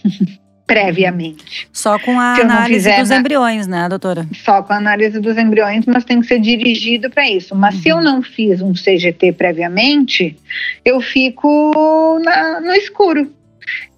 previamente. 0.71 1.69
Só 1.73 1.99
com 1.99 2.21
a 2.21 2.37
análise 2.37 2.89
dos 2.97 3.09
na... 3.09 3.17
embriões, 3.17 3.67
né, 3.67 3.89
doutora? 3.89 4.25
Só 4.45 4.63
com 4.63 4.73
a 4.73 4.77
análise 4.77 5.19
dos 5.19 5.37
embriões, 5.37 5.85
mas 5.85 6.05
tem 6.05 6.21
que 6.21 6.29
ser 6.29 6.39
dirigido 6.39 7.11
para 7.11 7.29
isso. 7.29 7.57
Mas 7.57 7.75
uhum. 7.75 7.83
se 7.83 7.89
eu 7.89 7.97
uhum. 7.97 8.03
não 8.03 8.23
fiz 8.23 8.63
um 8.63 8.73
CGT 8.73 9.33
previamente, 9.33 10.37
eu 10.85 11.01
fico 11.01 12.21
na, 12.25 12.61
no 12.61 12.73
escuro. 12.73 13.29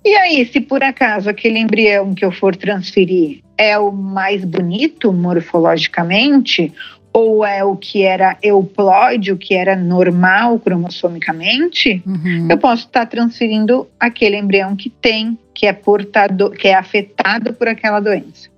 E 0.02 0.14
aí, 0.16 0.46
se 0.46 0.60
por 0.60 0.82
acaso 0.82 1.28
aquele 1.28 1.58
embrião 1.58 2.14
que 2.14 2.24
eu 2.24 2.32
for 2.32 2.56
transferir 2.56 3.40
é 3.58 3.78
o 3.78 3.92
mais 3.92 4.42
bonito 4.42 5.12
morfologicamente, 5.12 6.72
ou 7.12 7.44
é 7.44 7.62
o 7.62 7.76
que 7.76 8.02
era 8.02 8.38
euploide, 8.42 9.30
o 9.30 9.36
que 9.36 9.54
era 9.54 9.76
normal 9.76 10.58
cromossomicamente, 10.58 12.02
uhum. 12.06 12.48
eu 12.50 12.56
posso 12.56 12.86
estar 12.86 13.04
transferindo 13.04 13.86
aquele 14.00 14.38
embrião 14.38 14.74
que 14.74 14.88
tem, 14.88 15.38
que 15.54 15.66
é 15.66 15.72
portador, 15.72 16.50
que 16.50 16.68
é 16.68 16.74
afetado 16.74 17.52
por 17.54 17.68
aquela 17.68 18.00
doença. 18.00 18.50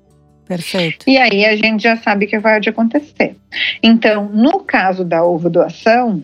Perfeito. 0.46 1.08
E 1.08 1.16
aí 1.16 1.44
a 1.44 1.56
gente 1.56 1.82
já 1.82 1.96
sabe 1.96 2.26
que 2.26 2.38
vai 2.38 2.58
acontecer. 2.58 3.36
Então, 3.82 4.28
no 4.28 4.60
caso 4.60 5.04
da 5.04 5.24
ovo 5.24 5.48
doação, 5.48 6.22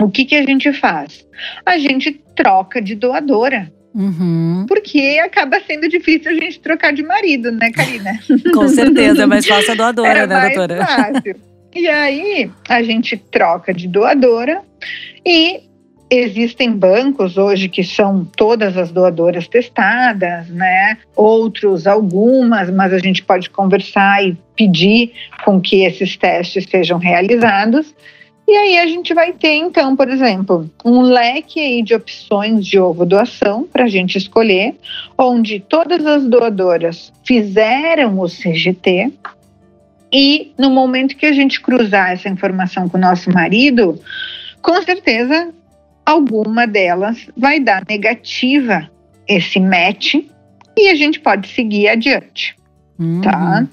o 0.00 0.10
que, 0.10 0.24
que 0.24 0.36
a 0.36 0.44
gente 0.44 0.72
faz? 0.72 1.26
A 1.64 1.78
gente 1.78 2.12
troca 2.34 2.80
de 2.80 2.94
doadora. 2.94 3.72
Uhum. 3.94 4.66
Porque 4.68 5.20
acaba 5.24 5.60
sendo 5.66 5.88
difícil 5.88 6.30
a 6.30 6.34
gente 6.34 6.60
trocar 6.60 6.92
de 6.92 7.02
marido, 7.02 7.50
né, 7.50 7.70
Karina? 7.72 8.18
Com 8.52 8.68
certeza, 8.68 9.22
é 9.22 9.26
mais 9.26 9.44
fácil 9.48 9.72
a 9.72 9.74
doadora, 9.74 10.20
é 10.20 10.26
né, 10.26 10.34
mais 10.34 10.54
doutora? 10.54 10.86
Fácil. 10.86 11.36
E 11.74 11.88
aí 11.88 12.50
a 12.68 12.82
gente 12.82 13.16
troca 13.16 13.72
de 13.74 13.88
doadora 13.88 14.62
e 15.24 15.67
existem 16.10 16.72
bancos 16.72 17.36
hoje 17.36 17.68
que 17.68 17.84
são 17.84 18.24
todas 18.24 18.76
as 18.76 18.90
doadoras 18.90 19.46
testadas, 19.46 20.48
né? 20.48 20.98
Outros 21.14 21.86
algumas, 21.86 22.70
mas 22.70 22.92
a 22.92 22.98
gente 22.98 23.22
pode 23.22 23.50
conversar 23.50 24.24
e 24.24 24.36
pedir 24.56 25.12
com 25.44 25.60
que 25.60 25.84
esses 25.84 26.16
testes 26.16 26.64
sejam 26.68 26.98
realizados. 26.98 27.94
E 28.46 28.56
aí 28.56 28.78
a 28.78 28.86
gente 28.86 29.12
vai 29.12 29.32
ter 29.32 29.56
então, 29.56 29.94
por 29.94 30.08
exemplo, 30.08 30.70
um 30.82 31.02
leque 31.02 31.60
aí 31.60 31.82
de 31.82 31.94
opções 31.94 32.66
de 32.66 32.78
ovo 32.78 33.04
doação 33.04 33.64
para 33.70 33.84
a 33.84 33.88
gente 33.88 34.16
escolher, 34.16 34.74
onde 35.18 35.60
todas 35.60 36.06
as 36.06 36.24
doadoras 36.24 37.12
fizeram 37.24 38.18
o 38.18 38.26
CGT, 38.26 39.12
e 40.12 40.52
no 40.58 40.70
momento 40.70 41.16
que 41.16 41.26
a 41.26 41.32
gente 41.32 41.60
cruzar 41.60 42.12
essa 42.12 42.28
informação 42.28 42.88
com 42.88 42.96
o 42.96 43.00
nosso 43.00 43.30
marido, 43.30 44.00
com 44.62 44.82
certeza 44.82 45.52
alguma 46.08 46.66
delas 46.66 47.28
vai 47.36 47.60
dar 47.60 47.84
negativa 47.86 48.90
esse 49.28 49.60
match 49.60 50.14
e 50.74 50.88
a 50.88 50.94
gente 50.94 51.20
pode 51.20 51.46
seguir 51.48 51.88
adiante. 51.88 52.56
Uhum. 52.98 53.20
Tá? 53.20 53.66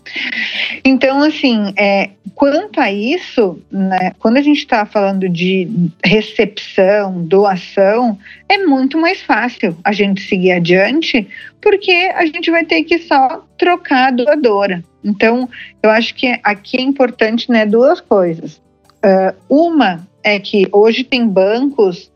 Então, 0.83 1.23
assim, 1.23 1.73
é, 1.77 2.09
quanto 2.35 2.81
a 2.81 2.91
isso, 2.91 3.57
né, 3.71 4.11
quando 4.19 4.35
a 4.35 4.41
gente 4.41 4.57
está 4.57 4.85
falando 4.85 5.29
de 5.29 5.89
recepção, 6.03 7.23
doação, 7.23 8.19
é 8.49 8.57
muito 8.57 8.97
mais 8.99 9.21
fácil 9.21 9.75
a 9.81 9.93
gente 9.93 10.21
seguir 10.21 10.51
adiante, 10.51 11.27
porque 11.61 12.11
a 12.13 12.25
gente 12.25 12.51
vai 12.51 12.65
ter 12.65 12.83
que 12.83 12.99
só 12.99 13.47
trocar 13.57 14.09
a 14.09 14.11
doadora. 14.11 14.83
Então, 15.01 15.49
eu 15.81 15.89
acho 15.89 16.13
que 16.13 16.37
aqui 16.43 16.77
é 16.77 16.81
importante 16.81 17.49
né, 17.49 17.65
duas 17.65 18.01
coisas. 18.01 18.61
Uh, 18.97 19.33
uma 19.71 20.05
é 20.21 20.37
que 20.37 20.67
hoje 20.71 21.03
tem 21.03 21.25
bancos 21.25 22.11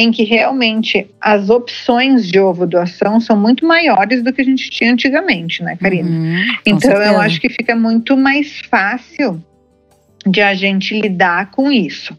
em 0.00 0.10
que 0.10 0.24
realmente 0.24 1.06
as 1.20 1.50
opções 1.50 2.26
de 2.26 2.38
ovo 2.38 2.66
doação 2.66 3.20
são 3.20 3.36
muito 3.36 3.66
maiores 3.66 4.22
do 4.22 4.32
que 4.32 4.40
a 4.40 4.44
gente 4.44 4.70
tinha 4.70 4.92
antigamente, 4.92 5.62
né, 5.62 5.76
Karina? 5.80 6.08
Uhum, 6.08 6.44
então 6.66 6.80
certeza. 6.80 7.12
eu 7.12 7.20
acho 7.20 7.40
que 7.40 7.48
fica 7.48 7.74
muito 7.76 8.16
mais 8.16 8.60
fácil 8.70 9.42
de 10.26 10.42
a 10.42 10.54
gente 10.54 10.98
lidar 11.00 11.50
com 11.50 11.72
isso, 11.72 12.16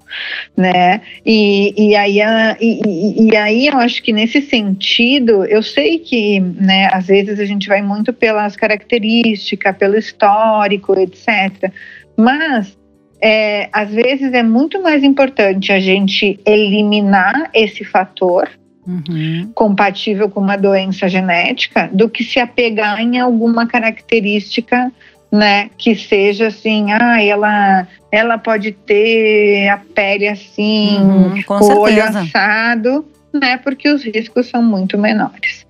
né? 0.57 1.01
E, 1.25 1.89
e, 1.89 1.95
aí, 1.95 2.19
e, 2.59 3.27
e, 3.27 3.35
aí 3.35 3.67
eu 3.67 3.77
acho 3.77 4.01
que 4.01 4.11
nesse 4.11 4.41
sentido, 4.41 5.45
eu 5.45 5.61
sei 5.61 6.00
que, 6.00 6.39
né, 6.39 6.89
às 6.91 7.07
vezes 7.07 7.39
a 7.39 7.45
gente 7.45 7.67
vai 7.67 7.81
muito 7.81 8.11
pelas 8.11 8.55
características, 8.55 9.77
pelo 9.77 9.97
histórico, 9.97 10.97
etc. 11.00 11.71
Mas 12.17 12.75
é, 13.21 13.69
às 13.71 13.89
vezes 13.89 14.33
é 14.33 14.43
muito 14.43 14.81
mais 14.81 15.03
importante 15.03 15.71
a 15.71 15.79
gente 15.79 16.39
eliminar 16.45 17.49
esse 17.53 17.83
fator 17.83 18.49
uhum. 18.87 19.51
compatível 19.53 20.29
com 20.29 20.39
uma 20.39 20.57
doença 20.57 21.07
genética 21.07 21.89
do 21.93 22.09
que 22.09 22.23
se 22.23 22.39
apegar 22.39 22.99
em 22.99 23.19
alguma 23.19 23.67
característica 23.67 24.91
né, 25.31 25.69
que 25.77 25.95
seja 25.95 26.47
assim, 26.47 26.91
ah, 26.91 27.23
ela, 27.23 27.87
ela 28.11 28.37
pode 28.37 28.73
ter 28.73 29.69
a 29.69 29.77
pele 29.77 30.27
assim, 30.27 30.97
uhum, 30.99 31.41
o 31.47 31.79
olho 31.79 32.03
assado, 32.03 33.05
né, 33.33 33.55
porque 33.57 33.87
os 33.87 34.03
riscos 34.03 34.49
são 34.49 34.61
muito 34.61 34.97
menores. 34.97 35.65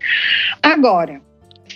Agora, 0.64 1.22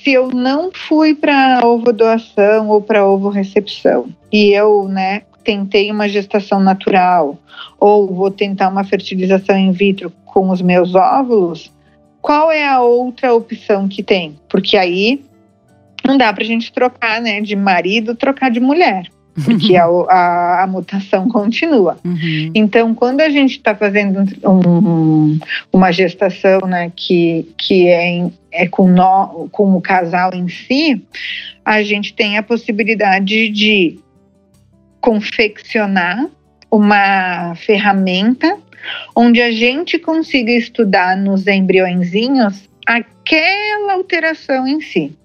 se 0.03 0.13
eu 0.13 0.29
não 0.29 0.71
fui 0.73 1.13
para 1.13 1.61
ovo 1.63 1.93
doação 1.93 2.69
ou 2.69 2.81
para 2.81 3.05
ovo 3.05 3.29
recepção 3.29 4.09
e 4.31 4.51
eu, 4.51 4.87
né, 4.87 5.21
tentei 5.45 5.91
uma 5.91 6.09
gestação 6.09 6.59
natural 6.59 7.37
ou 7.79 8.13
vou 8.13 8.31
tentar 8.31 8.67
uma 8.67 8.83
fertilização 8.83 9.57
in 9.57 9.71
vitro 9.71 10.11
com 10.25 10.49
os 10.49 10.61
meus 10.61 10.95
óvulos, 10.95 11.71
qual 12.21 12.51
é 12.51 12.67
a 12.67 12.81
outra 12.81 13.33
opção 13.33 13.87
que 13.87 14.01
tem? 14.01 14.35
Porque 14.49 14.75
aí 14.75 15.23
não 16.03 16.17
dá 16.17 16.33
para 16.33 16.43
a 16.43 16.47
gente 16.47 16.73
trocar, 16.73 17.21
né, 17.21 17.39
de 17.39 17.55
marido, 17.55 18.15
trocar 18.15 18.49
de 18.49 18.59
mulher, 18.59 19.05
porque 19.43 19.75
a, 19.75 19.85
a, 19.85 20.63
a 20.63 20.67
mutação 20.67 21.29
continua. 21.29 21.97
Uhum. 22.03 22.51
Então, 22.53 22.93
quando 22.93 23.21
a 23.21 23.29
gente 23.29 23.57
está 23.57 23.75
fazendo 23.75 24.23
um, 24.43 25.39
uma 25.71 25.91
gestação, 25.91 26.61
né, 26.61 26.91
que, 26.95 27.47
que 27.57 27.87
é, 27.87 28.27
é 28.51 28.67
com, 28.67 28.87
com 29.51 29.75
o 29.75 29.81
casal 29.81 30.31
em 30.33 30.47
si, 30.47 31.01
a 31.63 31.81
gente 31.81 32.13
tem 32.13 32.37
a 32.37 32.43
possibilidade 32.43 33.49
de 33.49 33.99
confeccionar 35.05 36.27
uma 36.71 37.53
ferramenta 37.53 38.57
onde 39.15 39.39
a 39.39 39.51
gente 39.51 39.99
consiga 39.99 40.51
estudar 40.51 41.15
nos 41.15 41.45
embriõezinhos 41.45 42.67
aquela 42.87 43.93
alteração 43.93 44.67
em 44.67 44.81
si. 44.81 45.15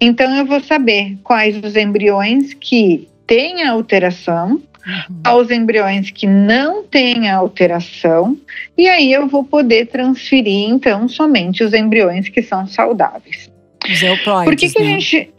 Então 0.00 0.34
eu 0.36 0.44
vou 0.44 0.60
saber 0.60 1.16
quais 1.22 1.56
os 1.62 1.76
embriões 1.76 2.54
que 2.54 3.08
têm 3.24 3.62
a 3.62 3.70
alteração, 3.70 4.48
uhum. 4.50 5.20
aos 5.22 5.48
embriões 5.52 6.10
que 6.10 6.26
não 6.26 6.82
têm 6.82 7.30
a 7.30 7.36
alteração, 7.36 8.36
e 8.76 8.88
aí 8.88 9.12
eu 9.12 9.28
vou 9.28 9.44
poder 9.44 9.86
transferir 9.86 10.68
então 10.68 11.08
somente 11.08 11.62
os 11.62 11.72
embriões 11.72 12.28
que 12.28 12.42
são 12.42 12.66
saudáveis. 12.66 13.48
Os 13.88 14.02
euploides, 14.02 14.44
Por 14.44 14.56
que, 14.56 14.68
que 14.68 14.78
a 14.78 14.84
né? 14.84 15.00
gente. 15.00 15.30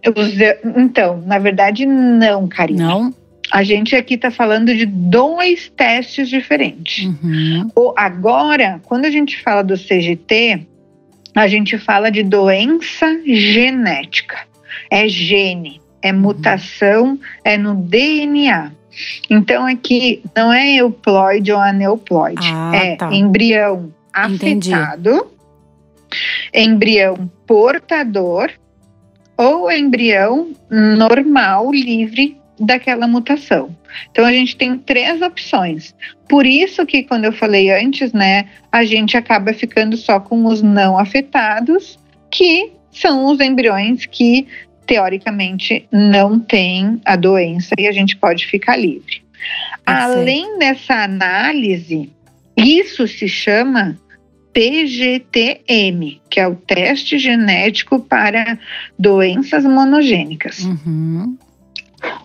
Então, 0.77 1.21
na 1.25 1.37
verdade, 1.37 1.85
não, 1.85 2.47
Karina. 2.47 2.87
Não? 2.87 3.20
A 3.51 3.63
gente 3.63 3.97
aqui 3.97 4.13
está 4.13 4.31
falando 4.31 4.73
de 4.73 4.85
dois 4.85 5.69
testes 5.75 6.29
diferentes. 6.29 7.05
Uhum. 7.05 7.69
O, 7.75 7.93
agora, 7.97 8.79
quando 8.85 9.03
a 9.03 9.11
gente 9.11 9.41
fala 9.41 9.61
do 9.61 9.77
CGT, 9.77 10.65
a 11.35 11.47
gente 11.49 11.77
fala 11.77 12.09
de 12.09 12.23
doença 12.23 13.19
genética. 13.25 14.39
É 14.89 15.05
gene, 15.07 15.81
é 16.01 16.13
uhum. 16.13 16.19
mutação, 16.19 17.19
é 17.43 17.57
no 17.57 17.75
DNA. 17.75 18.71
Então 19.29 19.65
aqui 19.65 20.23
não 20.35 20.51
é 20.51 20.75
euploide 20.75 21.51
ou 21.51 21.59
aneuploide, 21.59 22.47
ah, 22.53 22.71
é 22.73 22.95
tá. 22.95 23.13
embrião 23.13 23.93
afetado, 24.13 25.09
Entendi. 25.09 26.69
embrião 26.71 27.31
portador 27.47 28.51
ou 29.37 29.71
embrião 29.71 30.51
normal, 30.69 31.71
livre 31.71 32.40
daquela 32.61 33.07
mutação. 33.07 33.75
Então 34.11 34.23
a 34.23 34.31
gente 34.31 34.55
tem 34.55 34.77
três 34.77 35.21
opções. 35.21 35.95
Por 36.29 36.45
isso 36.45 36.85
que 36.85 37.03
quando 37.03 37.25
eu 37.25 37.33
falei 37.33 37.71
antes, 37.71 38.13
né, 38.13 38.47
a 38.71 38.85
gente 38.85 39.17
acaba 39.17 39.53
ficando 39.53 39.97
só 39.97 40.19
com 40.19 40.45
os 40.45 40.61
não 40.61 40.97
afetados, 40.97 41.99
que 42.29 42.71
são 42.91 43.25
os 43.25 43.39
embriões 43.39 44.05
que 44.05 44.47
teoricamente 44.85 45.87
não 45.91 46.39
têm 46.39 47.01
a 47.05 47.15
doença 47.15 47.73
e 47.77 47.87
a 47.87 47.91
gente 47.91 48.15
pode 48.15 48.45
ficar 48.45 48.77
livre. 48.77 49.23
Além 49.85 50.59
dessa 50.59 51.03
análise, 51.03 52.11
isso 52.55 53.07
se 53.07 53.27
chama 53.27 53.97
TGTM, 54.53 56.21
que 56.29 56.39
é 56.39 56.47
o 56.47 56.55
teste 56.55 57.17
genético 57.17 57.99
para 57.99 58.59
doenças 58.99 59.63
monogênicas. 59.63 60.59
Uhum. 60.65 61.37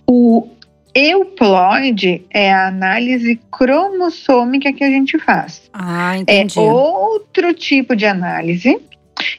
O 0.06 0.48
euploide 0.94 2.24
é 2.30 2.52
a 2.52 2.68
análise 2.68 3.38
cromossômica 3.50 4.72
que 4.72 4.82
a 4.82 4.88
gente 4.88 5.18
faz. 5.18 5.70
Ah, 5.72 6.16
entendi. 6.16 6.58
É 6.58 6.62
outro 6.62 7.52
tipo 7.52 7.94
de 7.94 8.06
análise. 8.06 8.78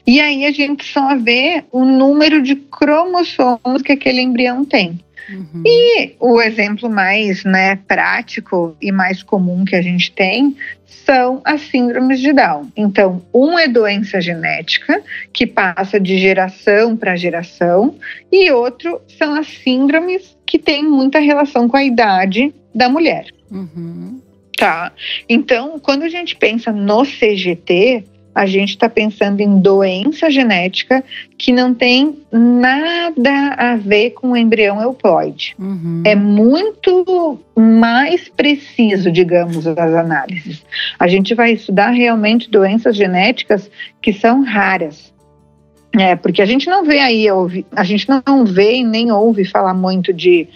E 0.06 0.20
aí 0.20 0.44
a 0.44 0.52
gente 0.52 0.84
só 0.84 1.16
vê 1.16 1.64
o 1.70 1.84
número 1.84 2.42
de 2.42 2.56
cromossomos 2.56 3.82
que 3.84 3.92
aquele 3.92 4.20
embrião 4.20 4.64
tem. 4.64 4.98
Uhum. 5.28 5.62
E 5.64 6.16
o 6.18 6.40
exemplo 6.40 6.88
mais 6.88 7.44
né, 7.44 7.76
prático 7.76 8.76
e 8.80 8.90
mais 8.90 9.22
comum 9.22 9.64
que 9.64 9.76
a 9.76 9.82
gente 9.82 10.10
tem 10.12 10.56
são 10.86 11.40
as 11.44 11.62
síndromes 11.62 12.20
de 12.20 12.32
Down. 12.32 12.70
Então, 12.76 13.22
um 13.32 13.58
é 13.58 13.66
doença 13.66 14.20
genética, 14.20 15.02
que 15.32 15.46
passa 15.46 15.98
de 15.98 16.18
geração 16.18 16.96
para 16.96 17.16
geração, 17.16 17.96
e 18.30 18.50
outro 18.50 19.00
são 19.18 19.34
as 19.34 19.46
síndromes 19.46 20.36
que 20.46 20.58
têm 20.58 20.82
muita 20.82 21.18
relação 21.18 21.68
com 21.68 21.76
a 21.76 21.84
idade 21.84 22.54
da 22.74 22.88
mulher. 22.88 23.26
Uhum. 23.50 24.20
Tá? 24.56 24.92
Então, 25.28 25.78
quando 25.78 26.02
a 26.02 26.08
gente 26.08 26.36
pensa 26.36 26.72
no 26.72 27.04
CGT, 27.04 28.04
a 28.38 28.46
gente 28.46 28.70
está 28.70 28.88
pensando 28.88 29.40
em 29.40 29.58
doença 29.58 30.30
genética 30.30 31.02
que 31.36 31.50
não 31.50 31.74
tem 31.74 32.20
nada 32.30 33.48
a 33.58 33.74
ver 33.74 34.10
com 34.10 34.30
o 34.30 34.36
embrião 34.36 34.80
euploide. 34.80 35.56
Uhum. 35.58 36.04
É 36.06 36.14
muito 36.14 37.40
mais 37.56 38.28
preciso, 38.28 39.10
digamos, 39.10 39.66
as 39.66 39.92
análises. 39.92 40.64
A 41.00 41.08
gente 41.08 41.34
vai 41.34 41.50
estudar 41.50 41.90
realmente 41.90 42.48
doenças 42.48 42.94
genéticas 42.94 43.68
que 44.00 44.12
são 44.12 44.44
raras. 44.44 45.12
É, 45.98 46.14
porque 46.14 46.40
a 46.40 46.46
gente 46.46 46.68
não 46.68 46.84
vê 46.84 47.00
aí, 47.00 47.26
a 47.74 47.82
gente 47.82 48.06
não 48.08 48.44
vê 48.44 48.76
e 48.76 48.84
nem 48.84 49.10
ouve 49.10 49.44
falar 49.44 49.74
muito 49.74 50.12
de 50.12 50.46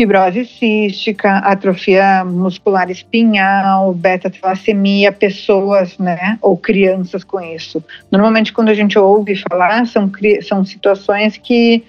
fibrose 0.00 0.46
cística, 0.46 1.30
atrofia 1.40 2.24
muscular 2.24 2.90
espinhal, 2.90 3.92
beta-talassemia, 3.92 5.12
pessoas, 5.12 5.98
né, 5.98 6.38
ou 6.40 6.56
crianças 6.56 7.22
com 7.22 7.38
isso. 7.38 7.84
Normalmente, 8.10 8.50
quando 8.50 8.70
a 8.70 8.74
gente 8.74 8.98
ouve 8.98 9.36
falar, 9.36 9.86
são, 9.86 10.10
são 10.40 10.64
situações 10.64 11.36
que 11.36 11.84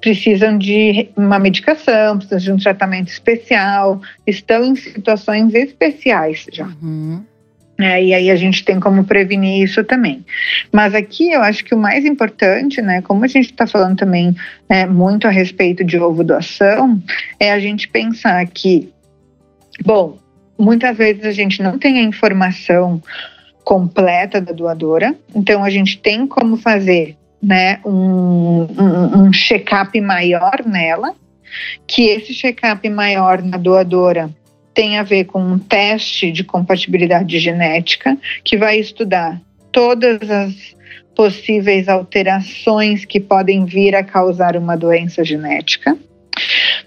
precisam 0.00 0.56
de 0.56 1.10
uma 1.14 1.38
medicação, 1.38 2.16
precisam 2.16 2.38
de 2.38 2.52
um 2.52 2.56
tratamento 2.56 3.08
especial, 3.08 4.00
estão 4.26 4.64
em 4.64 4.74
situações 4.74 5.52
especiais 5.52 6.46
já. 6.50 6.64
Uhum. 6.64 7.22
É, 7.80 8.02
e 8.02 8.12
aí 8.12 8.30
a 8.30 8.36
gente 8.36 8.64
tem 8.64 8.78
como 8.78 9.04
prevenir 9.04 9.64
isso 9.64 9.82
também. 9.82 10.24
Mas 10.70 10.94
aqui 10.94 11.32
eu 11.32 11.42
acho 11.42 11.64
que 11.64 11.74
o 11.74 11.78
mais 11.78 12.04
importante, 12.04 12.82
né, 12.82 13.00
como 13.00 13.24
a 13.24 13.28
gente 13.28 13.50
está 13.50 13.66
falando 13.66 13.96
também 13.96 14.36
é, 14.68 14.84
muito 14.86 15.26
a 15.26 15.30
respeito 15.30 15.82
de 15.82 15.98
ovo 15.98 16.22
doação, 16.22 17.00
é 17.38 17.50
a 17.50 17.58
gente 17.58 17.88
pensar 17.88 18.46
que, 18.46 18.92
bom, 19.82 20.18
muitas 20.58 20.96
vezes 20.96 21.24
a 21.24 21.32
gente 21.32 21.62
não 21.62 21.78
tem 21.78 21.98
a 21.98 22.02
informação 22.02 23.02
completa 23.64 24.40
da 24.40 24.52
doadora, 24.52 25.14
então 25.34 25.64
a 25.64 25.70
gente 25.70 25.98
tem 25.98 26.26
como 26.26 26.56
fazer 26.56 27.16
né, 27.42 27.80
um, 27.84 28.66
um, 28.78 29.22
um 29.22 29.32
check-up 29.32 29.98
maior 30.00 30.62
nela, 30.66 31.14
que 31.86 32.08
esse 32.08 32.34
check-up 32.34 32.86
maior 32.90 33.42
na 33.42 33.56
doadora 33.56 34.30
tem 34.74 34.98
a 34.98 35.02
ver 35.02 35.24
com 35.24 35.40
um 35.40 35.58
teste 35.58 36.30
de 36.30 36.44
compatibilidade 36.44 37.38
genética 37.38 38.16
que 38.44 38.56
vai 38.56 38.78
estudar 38.78 39.40
todas 39.72 40.30
as 40.30 40.74
possíveis 41.14 41.88
alterações 41.88 43.04
que 43.04 43.20
podem 43.20 43.64
vir 43.64 43.94
a 43.94 44.02
causar 44.02 44.56
uma 44.56 44.76
doença 44.76 45.24
genética. 45.24 45.96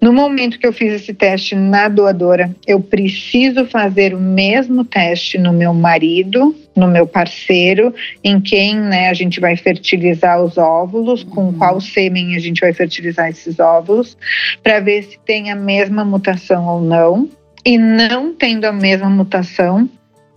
No 0.02 0.12
momento 0.12 0.58
que 0.58 0.66
eu 0.66 0.74
fiz 0.74 0.94
esse 0.94 1.14
teste 1.14 1.56
na 1.56 1.88
doadora, 1.88 2.54
eu 2.68 2.80
preciso 2.80 3.66
fazer 3.66 4.14
o 4.14 4.20
mesmo 4.20 4.84
teste 4.84 5.38
no 5.38 5.54
meu 5.54 5.74
marido, 5.74 6.56
no 6.76 6.88
meu 6.88 7.06
parceiro, 7.06 7.94
em 8.24 8.42
quem 8.42 8.76
né, 8.76 9.10
a 9.10 9.14
gente 9.14 9.40
vai 9.40 9.56
fertilizar 9.56 10.44
os 10.44 10.58
óvulos, 10.58 11.24
com 11.24 11.46
uhum. 11.46 11.54
qual 11.54 11.80
sêmen 11.80 12.36
a 12.36 12.40
gente 12.40 12.60
vai 12.60 12.74
fertilizar 12.74 13.30
esses 13.30 13.60
óvulos, 13.60 14.18
para 14.62 14.80
ver 14.80 15.04
se 15.04 15.20
tem 15.26 15.52
a 15.52 15.56
mesma 15.56 16.04
mutação 16.04 16.68
ou 16.68 16.82
não 16.82 17.30
e 17.66 17.78
não 17.78 18.34
tendo 18.34 18.66
a 18.66 18.74
mesma 18.74 19.10
mutação, 19.10 19.90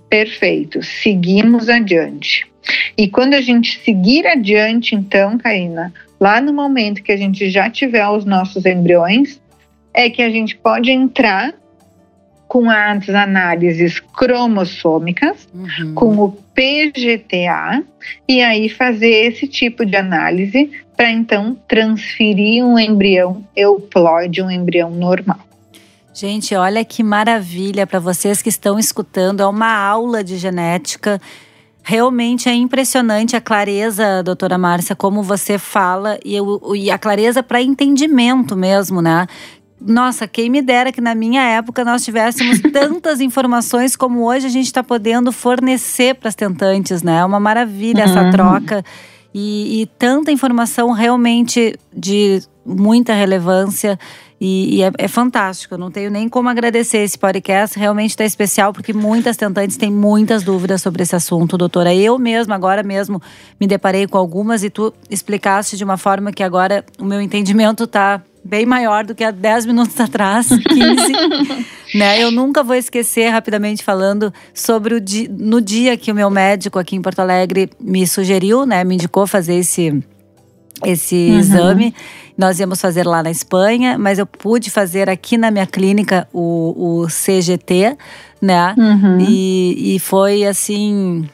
perfeito, 0.09 0.83
seguimos 0.83 1.69
adiante. 1.69 2.47
E 2.97 3.09
quando 3.09 3.35
a 3.35 3.41
gente 3.41 3.79
seguir 3.81 4.27
adiante, 4.27 4.95
então, 4.95 5.39
Karina, 5.39 5.93
lá 6.21 6.41
no 6.41 6.53
momento 6.53 7.03
que 7.03 7.13
a 7.13 7.17
gente 7.17 7.49
já 7.51 7.71
tiver 7.71 8.07
os 8.09 8.25
nossos 8.25 8.65
embriões, 8.65 9.41
é 9.93 10.11
que 10.11 10.23
a 10.23 10.31
gente 10.31 10.57
pode 10.57 10.91
entrar 10.91 11.55
com 12.49 12.71
as 12.71 13.09
análises 13.09 13.99
cromossômicas, 13.99 15.49
uhum. 15.53 15.95
com 15.95 16.19
o 16.19 16.33
PGTA, 16.55 17.83
e 18.29 18.41
aí 18.41 18.69
fazer 18.69 19.27
esse 19.27 19.49
tipo 19.49 19.85
de 19.85 19.97
análise 19.97 20.71
para 20.97 21.11
então 21.11 21.57
transferir 21.69 22.65
um 22.65 22.79
embrião 22.79 23.45
euploide, 23.55 24.43
um 24.43 24.51
embrião 24.51 24.91
normal. 24.91 25.41
Gente, 26.19 26.55
olha 26.55 26.83
que 26.83 27.03
maravilha 27.03 27.87
para 27.87 27.99
vocês 27.99 28.41
que 28.41 28.49
estão 28.49 28.79
escutando, 28.79 29.43
é 29.43 29.47
uma 29.47 29.71
aula 29.71 30.25
de 30.25 30.39
genética. 30.39 31.21
Realmente 31.83 32.49
é 32.49 32.55
impressionante 32.55 33.37
a 33.37 33.41
clareza, 33.41 34.23
doutora 34.23 34.57
Márcia, 34.57 34.97
como 34.97 35.23
você 35.23 35.59
fala 35.59 36.19
e, 36.25 36.39
e 36.75 36.91
a 36.91 36.97
clareza 36.97 37.43
para 37.43 37.61
entendimento 37.61 38.57
mesmo, 38.57 39.03
né? 39.03 39.27
Nossa, 39.79 40.27
quem 40.27 40.49
me 40.49 40.63
dera 40.63 40.91
que 40.91 41.03
na 41.03 41.15
minha 41.15 41.43
época 41.43 41.85
nós 41.85 42.03
tivéssemos 42.03 42.61
tantas 42.73 43.21
informações 43.21 43.95
como 43.95 44.27
hoje 44.27 44.47
a 44.47 44.51
gente 44.51 44.65
está 44.65 44.83
podendo 44.83 45.31
fornecer 45.31 46.15
para 46.15 46.31
as 46.31 46.35
tentantes, 46.35 47.03
né? 47.03 47.19
É 47.19 47.25
uma 47.27 47.39
maravilha 47.39 48.05
essa 48.05 48.23
uhum. 48.23 48.31
troca 48.31 48.83
e, 49.35 49.83
e, 49.83 49.87
tanta 49.99 50.33
informação 50.33 50.93
realmente 50.93 51.79
de 51.95 52.43
muita 52.65 53.13
relevância. 53.13 53.99
E, 54.41 54.77
e 54.77 54.83
é, 54.83 54.93
é, 54.99 55.09
fantástico. 55.09 55.75
Eu 55.75 55.79
não 55.79 55.91
tenho 55.91 56.11
nem 56.11 56.29
como 56.29 56.49
agradecer 56.49 56.99
esse 56.99 57.19
podcast. 57.19 57.79
Realmente 57.79 58.11
está 58.11 58.25
especial, 58.25 58.73
porque 58.73 58.93
muitas 58.93 59.37
tentantes 59.37 59.77
têm 59.77 59.91
muitas 59.91 60.43
dúvidas 60.43 60.83
sobre 60.83 61.03
esse 61.03 61.17
assunto, 61.17 61.57
doutora. 61.57 61.95
Eu 61.95 62.19
mesma, 62.19 62.55
agora 62.55 62.83
mesmo, 62.83 63.21
me 63.59 63.67
deparei 63.67 64.07
com 64.07 64.19
algumas 64.19 64.63
e 64.63 64.71
tu 64.71 64.93
explicaste 65.09 65.77
de 65.77 65.85
uma 65.85 65.97
forma 65.97 66.33
que 66.33 66.43
agora 66.43 66.85
o 66.99 67.05
meu 67.05 67.21
entendimento 67.21 67.85
está 67.85 68.23
bem 68.47 68.65
maior 68.65 69.05
do 69.05 69.15
que 69.15 69.25
há 69.25 69.31
10 69.31 69.67
minutos 69.67 69.99
atrás, 69.99 70.49
15. 70.69 71.97
né? 71.97 72.23
Eu 72.23 72.31
nunca 72.31 72.63
vou 72.63 72.77
esquecer, 72.77 73.29
rapidamente 73.29 73.83
falando, 73.83 74.33
sobre 74.55 74.95
o 74.95 75.01
di 75.01 75.29
no 75.29 75.61
dia 75.61 75.97
que 75.97 76.13
o 76.13 76.15
meu 76.15 76.31
médico 76.31 76.79
aqui 76.79 76.95
em 76.95 77.03
Porto 77.03 77.21
Alegre 77.21 77.69
me 77.81 78.07
sugeriu, 78.07 78.65
né? 78.65 78.85
Me 78.85 78.95
indicou 78.95 79.27
fazer 79.27 79.57
esse, 79.57 80.03
esse 80.85 81.15
uhum. 81.15 81.39
exame. 81.39 81.95
Nós 82.37 82.61
íamos 82.61 82.81
fazer 82.81 83.07
lá 83.07 83.23
na 83.23 83.31
Espanha, 83.31 83.97
mas 83.99 84.19
eu 84.19 84.27
pude 84.27 84.71
fazer 84.71 85.09
aqui 85.09 85.39
na 85.39 85.51
minha 85.51 85.67
clínica 85.67 86.29
o, 86.33 87.03
o 87.03 87.07
CGT, 87.07 87.97
né? 88.41 88.75
Uhum. 88.77 89.19
E, 89.21 89.97
e 89.97 89.99
foi 89.99 90.45
assim 90.45 91.29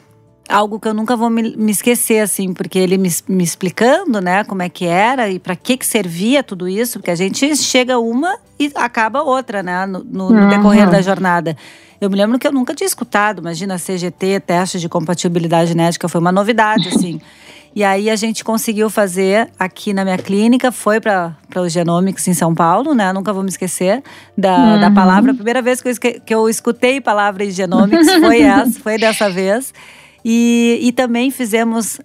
algo 0.47 0.79
que 0.79 0.87
eu 0.87 0.93
nunca 0.93 1.15
vou 1.15 1.29
me, 1.29 1.55
me 1.55 1.71
esquecer, 1.71 2.19
assim, 2.19 2.53
porque 2.53 2.77
ele 2.77 2.97
me, 2.97 3.09
me, 3.27 3.43
explicando, 3.43 4.21
né, 4.21 4.43
como 4.43 4.61
é 4.61 4.69
que 4.69 4.85
era 4.85 5.29
e 5.29 5.39
para 5.39 5.55
que 5.55 5.77
que 5.77 5.85
servia 5.85 6.43
tudo 6.43 6.67
isso, 6.67 6.99
porque 6.99 7.11
a 7.11 7.15
gente 7.15 7.55
chega 7.55 7.97
uma 7.97 8.37
e 8.59 8.71
acaba 8.75 9.23
outra, 9.23 9.63
né, 9.63 9.85
no, 9.85 10.03
no, 10.03 10.29
no 10.29 10.41
uhum. 10.41 10.49
decorrer 10.49 10.89
da 10.89 11.01
jornada. 11.01 11.57
Eu 11.99 12.09
me 12.09 12.17
lembro 12.17 12.37
que 12.37 12.45
eu 12.45 12.51
nunca 12.51 12.75
tinha 12.75 12.87
escutado, 12.87 13.39
imagina 13.39 13.77
CGT, 13.77 14.41
teste 14.41 14.79
de 14.79 14.89
compatibilidade 14.89 15.69
genética, 15.69 16.09
foi 16.09 16.19
uma 16.19 16.31
novidade, 16.31 16.89
assim. 16.89 17.19
E 17.75 17.83
aí 17.83 18.09
a 18.09 18.15
gente 18.15 18.43
conseguiu 18.43 18.87
fazer 18.89 19.49
aqui 19.57 19.93
na 19.93 20.03
minha 20.03 20.17
clínica, 20.17 20.71
foi 20.71 21.01
para 21.01 21.35
o 21.55 21.67
Genomics 21.67 22.27
em 22.27 22.33
São 22.33 22.53
Paulo, 22.53 22.93
né? 22.93 23.11
Nunca 23.11 23.33
vou 23.33 23.41
me 23.41 23.49
esquecer 23.49 24.03
da, 24.37 24.55
uhum. 24.57 24.79
da 24.79 24.91
palavra. 24.91 25.31
A 25.31 25.35
primeira 25.35 25.61
vez 25.61 25.81
que 25.81 25.89
eu, 25.89 26.21
que 26.21 26.35
eu 26.35 26.47
escutei 26.47 27.01
palavra 27.01 27.43
em 27.43 27.49
Genomics 27.49 28.07
foi 28.19 28.41
essa, 28.43 28.79
foi 28.79 28.97
dessa 28.99 29.27
vez. 29.27 29.73
E, 30.23 30.79
e 30.83 30.91
também 30.91 31.31
fizemos, 31.31 31.99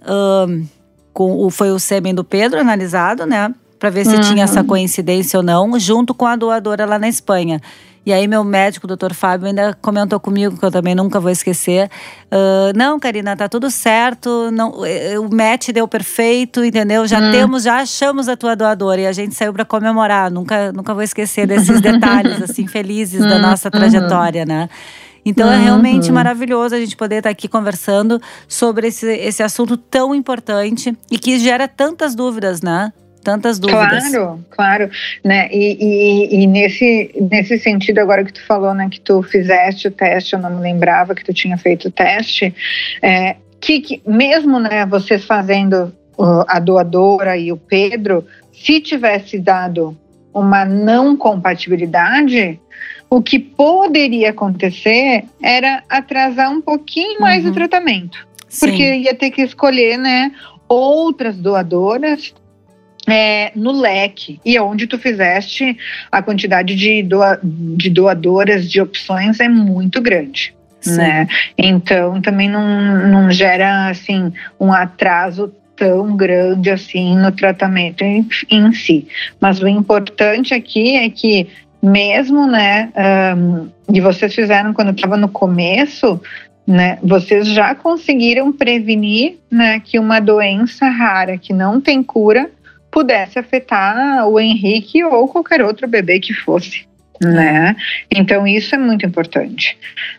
um, 0.49 0.67
com 1.13 1.45
o, 1.45 1.51
foi 1.51 1.71
o 1.71 1.79
sêmen 1.79 2.15
do 2.15 2.25
Pedro 2.25 2.59
analisado, 2.59 3.27
né? 3.27 3.55
Para 3.79 3.91
ver 3.91 4.07
se 4.07 4.15
uhum. 4.15 4.23
tinha 4.23 4.45
essa 4.45 4.65
coincidência 4.65 5.39
ou 5.39 5.43
não, 5.43 5.79
junto 5.79 6.15
com 6.15 6.27
a 6.27 6.35
doadora 6.35 6.87
lá 6.87 6.99
na 6.99 7.09
Espanha. 7.09 7.61
E 8.09 8.13
aí 8.15 8.27
meu 8.27 8.43
médico, 8.43 8.87
o 8.87 8.89
doutor 8.89 9.13
Fábio, 9.13 9.49
ainda 9.49 9.77
comentou 9.83 10.19
comigo, 10.19 10.57
que 10.57 10.65
eu 10.65 10.71
também 10.71 10.95
nunca 10.95 11.21
vou 11.21 11.31
esquecer. 11.31 11.91
Uh, 12.33 12.73
não, 12.75 12.99
Karina, 12.99 13.37
tá 13.37 13.51
tudo 13.51 13.71
certo. 13.71 14.51
Não, 14.51 14.83
eh, 14.87 15.19
o 15.19 15.29
match 15.29 15.69
deu 15.75 15.87
perfeito, 15.87 16.65
entendeu? 16.65 17.07
Já 17.07 17.19
hum. 17.19 17.31
temos, 17.31 17.65
já 17.65 17.81
achamos 17.81 18.27
a 18.27 18.35
tua 18.35 18.57
doadora. 18.57 19.03
E 19.03 19.07
a 19.07 19.13
gente 19.13 19.35
saiu 19.35 19.53
para 19.53 19.63
comemorar. 19.63 20.31
Nunca, 20.31 20.73
nunca 20.73 20.95
vou 20.95 21.03
esquecer 21.03 21.47
desses 21.47 21.83
detalhes, 21.83 22.41
assim, 22.41 22.67
felizes 22.67 23.21
da 23.21 23.39
nossa 23.39 23.71
trajetória, 23.71 24.47
né? 24.47 24.71
Então 25.23 25.47
uhum. 25.47 25.53
é 25.53 25.59
realmente 25.59 26.09
uhum. 26.09 26.15
maravilhoso 26.15 26.75
a 26.75 26.81
gente 26.81 26.97
poder 26.97 27.17
estar 27.17 27.29
aqui 27.29 27.47
conversando 27.47 28.19
sobre 28.49 28.87
esse, 28.87 29.07
esse 29.07 29.43
assunto 29.43 29.77
tão 29.77 30.15
importante 30.15 30.97
e 31.11 31.19
que 31.19 31.39
gera 31.39 31.69
tantas 31.69 32.15
dúvidas, 32.15 32.63
né? 32.63 32.91
Tantas 33.29 33.59
dúvidas. 33.59 34.09
Claro, 34.09 34.45
claro. 34.49 34.91
Né? 35.23 35.51
E, 35.53 35.77
e, 35.79 36.43
e, 36.43 36.47
nesse, 36.47 37.15
nesse 37.31 37.59
sentido, 37.59 37.99
agora 37.99 38.25
que 38.25 38.33
tu 38.33 38.43
falou, 38.47 38.73
né, 38.73 38.89
que 38.91 38.99
tu 38.99 39.23
fizeste 39.23 39.87
o 39.87 39.91
teste, 39.91 40.33
eu 40.33 40.39
não 40.39 40.49
me 40.49 40.63
lembrava 40.63 41.15
que 41.15 41.23
tu 41.23 41.35
tinha 41.35 41.59
feito 41.59 41.89
o 41.89 41.91
teste, 41.91 42.55
é, 43.03 43.37
que, 43.61 43.83
que 43.83 44.03
mesmo 44.07 44.59
né, 44.59 44.87
vocês 44.87 45.27
fazendo 45.27 45.93
a 46.49 46.59
doadora 46.59 47.37
e 47.37 47.53
o 47.53 47.59
Pedro, 47.59 48.27
se 48.51 48.81
tivesse 48.81 49.39
dado 49.39 49.95
uma 50.33 50.65
não 50.65 51.15
compatibilidade, 51.15 52.59
o 53.11 53.21
que 53.21 53.39
poderia 53.39 54.31
acontecer 54.31 55.25
era 55.43 55.83
atrasar 55.87 56.51
um 56.51 56.63
pouquinho 56.63 57.21
mais 57.21 57.45
uhum. 57.45 57.51
o 57.51 57.55
tratamento. 57.55 58.27
Porque 58.59 58.95
Sim. 58.95 59.01
ia 59.03 59.15
ter 59.15 59.31
que 59.31 59.43
escolher, 59.43 59.99
né, 59.99 60.33
outras 60.67 61.37
doadoras 61.37 62.33
é, 63.09 63.51
no 63.55 63.73
leque 63.73 64.41
e 64.45 64.59
onde 64.59 64.87
tu 64.87 64.99
fizeste 64.99 65.77
a 66.13 66.23
quantidade 66.23 66.75
de, 66.75 67.03
doa, 67.03 67.39
de 67.43 67.91
doadoras 67.91 68.71
de 68.71 68.81
opções 68.81 69.41
é 69.41 69.49
muito 69.49 70.01
grande. 70.01 70.55
Né? 70.87 71.27
Então 71.57 72.21
também 72.21 72.49
não, 72.49 73.09
não 73.09 73.31
gera 73.31 73.89
assim 73.89 74.33
um 74.61 74.73
atraso 74.73 75.53
tão 75.75 76.17
grande 76.17 76.71
assim 76.71 77.17
no 77.17 77.33
tratamento 77.33 78.03
em, 78.03 78.27
em 78.51 78.73
si. 78.73 79.09
Mas 79.41 79.61
o 79.61 79.69
importante 79.69 80.55
aqui 80.55 80.97
é 80.97 81.09
que 81.11 81.49
mesmo, 81.83 82.47
né, 82.47 82.91
um, 83.37 83.69
e 83.93 84.01
vocês 84.01 84.35
fizeram 84.35 84.73
quando 84.73 84.91
estava 84.91 85.17
no 85.17 85.29
começo, 85.29 86.21
né, 86.67 86.99
vocês 87.03 87.47
já 87.49 87.75
conseguiram 87.75 88.53
prevenir, 88.53 89.39
né, 89.51 89.81
que 89.81 89.99
uma 89.99 90.21
doença 90.21 90.89
rara 90.89 91.39
que 91.39 91.53
não 91.53 91.81
tem 91.81 92.03
cura 92.03 92.51
pudesse 92.91 93.39
afetar 93.39 94.27
o 94.29 94.39
Henrique 94.39 95.05
ou 95.05 95.29
qualquer 95.29 95.63
outro 95.63 95.87
bebê 95.87 96.19
que 96.21 96.33
fosse. 96.33 96.87
Né? 97.21 97.75
Então 98.11 98.47
isso 98.47 98.75
é 98.75 98.79
muito 98.79 99.05
importante, 99.05 99.77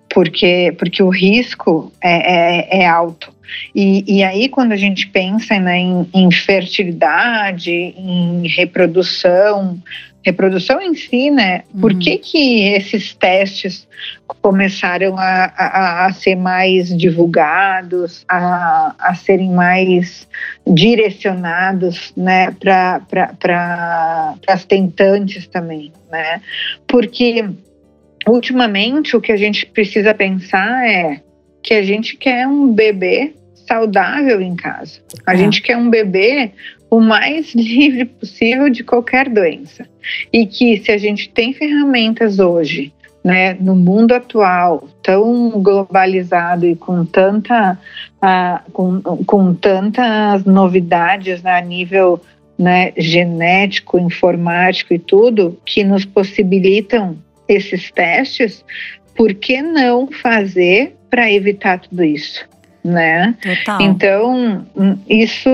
porque, 0.10 0.76
porque 0.78 1.02
o 1.02 1.08
risco 1.08 1.94
é, 2.02 2.80
é, 2.80 2.82
é 2.82 2.88
alto. 2.88 3.34
E, 3.74 4.04
e, 4.20 4.24
aí, 4.24 4.48
quando 4.48 4.74
a 4.74 4.78
gente 4.78 5.08
pensa 5.08 5.60
né, 5.60 5.80
em, 5.80 6.08
em 6.14 6.32
fertilidade, 6.32 7.72
em 7.72 8.48
reprodução, 8.48 9.82
reprodução 10.24 10.82
em 10.82 10.94
si, 10.94 11.32
né? 11.32 11.64
Uhum. 11.74 11.82
Por 11.82 11.98
que, 11.98 12.18
que 12.18 12.64
esses 12.64 13.14
testes 13.14 13.88
começaram 14.42 15.18
a, 15.18 15.54
a, 15.56 16.06
a 16.06 16.14
ser 16.14 16.36
mais 16.36 16.96
divulgados, 16.96 18.26
a, 18.28 18.96
a 19.00 19.16
serem 19.16 19.52
mais 19.52 20.28
direcionados, 20.68 22.14
né, 22.16 22.52
para 22.52 23.02
pra, 23.40 24.36
as 24.48 24.66
tentantes 24.66 25.48
também, 25.48 25.92
né? 26.12 26.42
Porque 26.88 27.46
ultimamente 28.28 29.16
o 29.16 29.22
que 29.22 29.32
a 29.32 29.38
gente 29.38 29.66
precisa 29.66 30.14
pensar 30.14 30.88
é 30.88 31.22
que 31.64 31.74
a 31.74 31.84
gente 31.84 32.16
quer 32.18 32.48
um 32.48 32.72
bebê 32.74 33.34
saudável 33.68 34.42
em 34.42 34.56
casa. 34.56 35.00
A 35.26 35.34
é. 35.34 35.38
gente 35.38 35.62
quer 35.62 35.78
um 35.78 35.90
bebê 35.90 36.52
o 36.90 37.00
mais 37.00 37.54
livre 37.56 38.06
possível 38.06 38.70
de 38.70 38.84
qualquer 38.84 39.30
doença. 39.30 39.86
E 40.32 40.46
que 40.46 40.78
se 40.78 40.92
a 40.92 40.98
gente 40.98 41.30
tem 41.30 41.54
ferramentas 41.54 42.40
hoje, 42.40 42.94
né, 43.24 43.54
no 43.54 43.76
mundo 43.76 44.14
atual, 44.14 44.88
tão 45.04 45.52
globalizado 45.62 46.66
e 46.66 46.76
com 46.76 47.06
tanta 47.06 47.78
uh, 48.24 48.72
com, 48.72 49.02
com 49.02 49.54
tantas 49.54 50.46
novidades 50.46 51.42
né, 51.44 51.58
a 51.58 51.62
nível 51.62 52.22
né, 52.58 52.92
genético, 52.98 53.98
informático 53.98 54.94
e 54.94 55.00
tudo, 55.00 55.58
que 55.66 55.84
nos 55.84 56.06
possibilitam 56.06 57.18
esses 57.48 57.92
testes, 57.92 58.64
por 59.16 59.34
que 59.34 59.62
não 59.62 60.08
fazer 60.08 60.96
para 61.10 61.32
evitar 61.32 61.80
tudo 61.80 62.04
isso? 62.04 62.48
Né? 62.84 63.36
Total. 63.42 63.82
Então, 63.82 64.66
isso, 65.08 65.50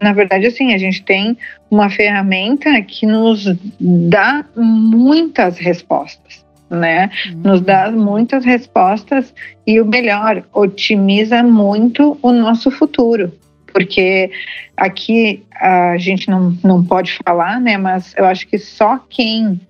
na 0.00 0.12
verdade, 0.12 0.46
assim, 0.46 0.72
a 0.72 0.78
gente 0.78 1.02
tem 1.02 1.36
uma 1.70 1.90
ferramenta 1.90 2.80
que 2.82 3.06
nos 3.06 3.44
dá 3.80 4.44
muitas 4.56 5.58
respostas, 5.58 6.44
né? 6.70 7.10
Uhum. 7.26 7.40
Nos 7.44 7.60
dá 7.60 7.90
muitas 7.90 8.44
respostas 8.44 9.34
e 9.66 9.80
o 9.80 9.86
melhor, 9.86 10.42
otimiza 10.52 11.42
muito 11.42 12.18
o 12.22 12.32
nosso 12.32 12.70
futuro. 12.70 13.32
Porque 13.72 14.30
aqui 14.76 15.44
a 15.54 15.98
gente 15.98 16.30
não, 16.30 16.56
não 16.64 16.82
pode 16.82 17.12
falar, 17.24 17.60
né? 17.60 17.76
Mas 17.76 18.14
eu 18.16 18.24
acho 18.24 18.46
que 18.46 18.58
só 18.58 18.98
quem 18.98 19.60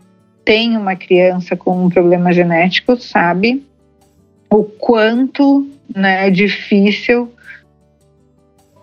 tem 0.45 0.77
uma 0.77 0.95
criança 0.95 1.57
com 1.57 1.87
um 1.87 1.91
problema 1.91 2.33
genético 2.33 2.97
sabe 2.97 3.67
o 4.49 4.63
quanto 4.63 5.69
né, 5.95 6.31
difícil 6.31 7.33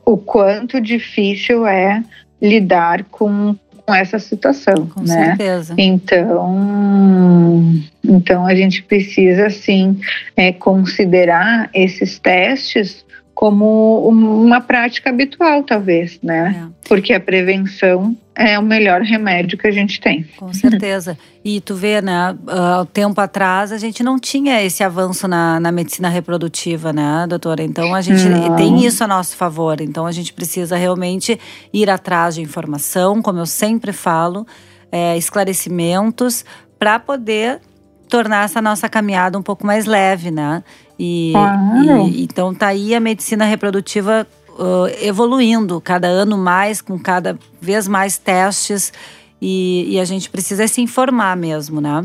o 0.06 0.18
quanto 0.18 0.82
difícil 0.82 1.66
é 1.66 2.04
lidar 2.42 3.06
com, 3.06 3.56
com 3.86 3.96
essa 3.96 4.20
situação, 4.20 4.88
com 4.88 5.02
né? 5.02 5.36
Certeza. 5.36 5.74
Então, 5.78 7.72
então 8.04 8.46
a 8.46 8.54
gente 8.54 8.84
precisa 8.84 9.50
sim 9.50 10.00
é, 10.36 10.52
considerar 10.52 11.70
esses 11.74 12.20
testes 12.20 13.06
como 13.34 14.08
uma 14.08 14.62
prática 14.62 15.10
habitual, 15.10 15.64
talvez, 15.64 16.20
né? 16.22 16.70
É. 16.70 16.88
Porque 16.88 17.14
a 17.14 17.20
prevenção 17.20 18.16
é 18.36 18.58
o 18.58 18.64
melhor 18.64 19.02
remédio 19.02 19.58
que 19.58 19.68
a 19.68 19.72
gente 19.72 20.00
tem. 20.00 20.24
Com 20.38 20.54
certeza. 20.54 21.18
E 21.44 21.60
tu 21.60 21.76
vê, 21.76 22.02
né, 22.02 22.36
há 22.48 22.82
uh, 22.82 22.86
tempo 22.86 23.20
atrás 23.20 23.72
a 23.72 23.78
gente 23.78 24.02
não 24.04 24.20
tinha 24.20 24.64
esse 24.64 24.84
avanço 24.84 25.28
na, 25.28 25.60
na 25.60 25.72
medicina 25.72 26.10
reprodutiva, 26.10 26.94
né, 26.94 27.26
doutora? 27.28 27.64
Então 27.64 27.94
a 27.94 28.02
gente 28.02 28.28
não. 28.30 28.56
tem 28.56 28.86
isso 28.86 29.04
a 29.04 29.08
nosso 29.08 29.36
favor. 29.36 29.82
Então 29.82 30.06
a 30.06 30.12
gente 30.12 30.32
precisa 30.32 30.76
realmente 30.76 31.40
ir 31.74 31.90
atrás 31.90 32.36
de 32.36 32.42
informação, 32.42 33.22
como 33.22 33.40
eu 33.40 33.46
sempre 33.46 33.92
falo, 33.92 34.48
é, 34.92 35.18
esclarecimentos, 35.18 36.46
para 36.80 37.00
poder 37.00 37.60
tornar 38.08 38.46
essa 38.46 38.62
nossa 38.62 38.88
caminhada 38.88 39.40
um 39.40 39.42
pouco 39.42 39.66
mais 39.66 39.86
leve, 39.86 40.30
né? 40.30 40.64
E, 40.98 41.32
claro. 41.34 42.08
e 42.08 42.24
então 42.24 42.54
tá 42.54 42.68
aí 42.68 42.94
a 42.94 43.00
medicina 43.00 43.46
reprodutiva 43.46 44.28
uh, 44.58 44.88
evoluindo 45.02 45.82
cada 45.82 46.08
ano 46.08 46.38
mais, 46.38 46.82
com 46.82 46.98
cada 47.00 47.38
vez 47.62 47.88
mais 47.88 48.18
testes. 48.18 48.94
E, 49.42 49.96
e, 49.96 50.00
a 50.00 50.06
gente 50.06 50.30
precisa 50.30 50.66
se 50.68 50.80
informar 50.80 51.36
mesmo, 51.36 51.82
né? 51.82 52.04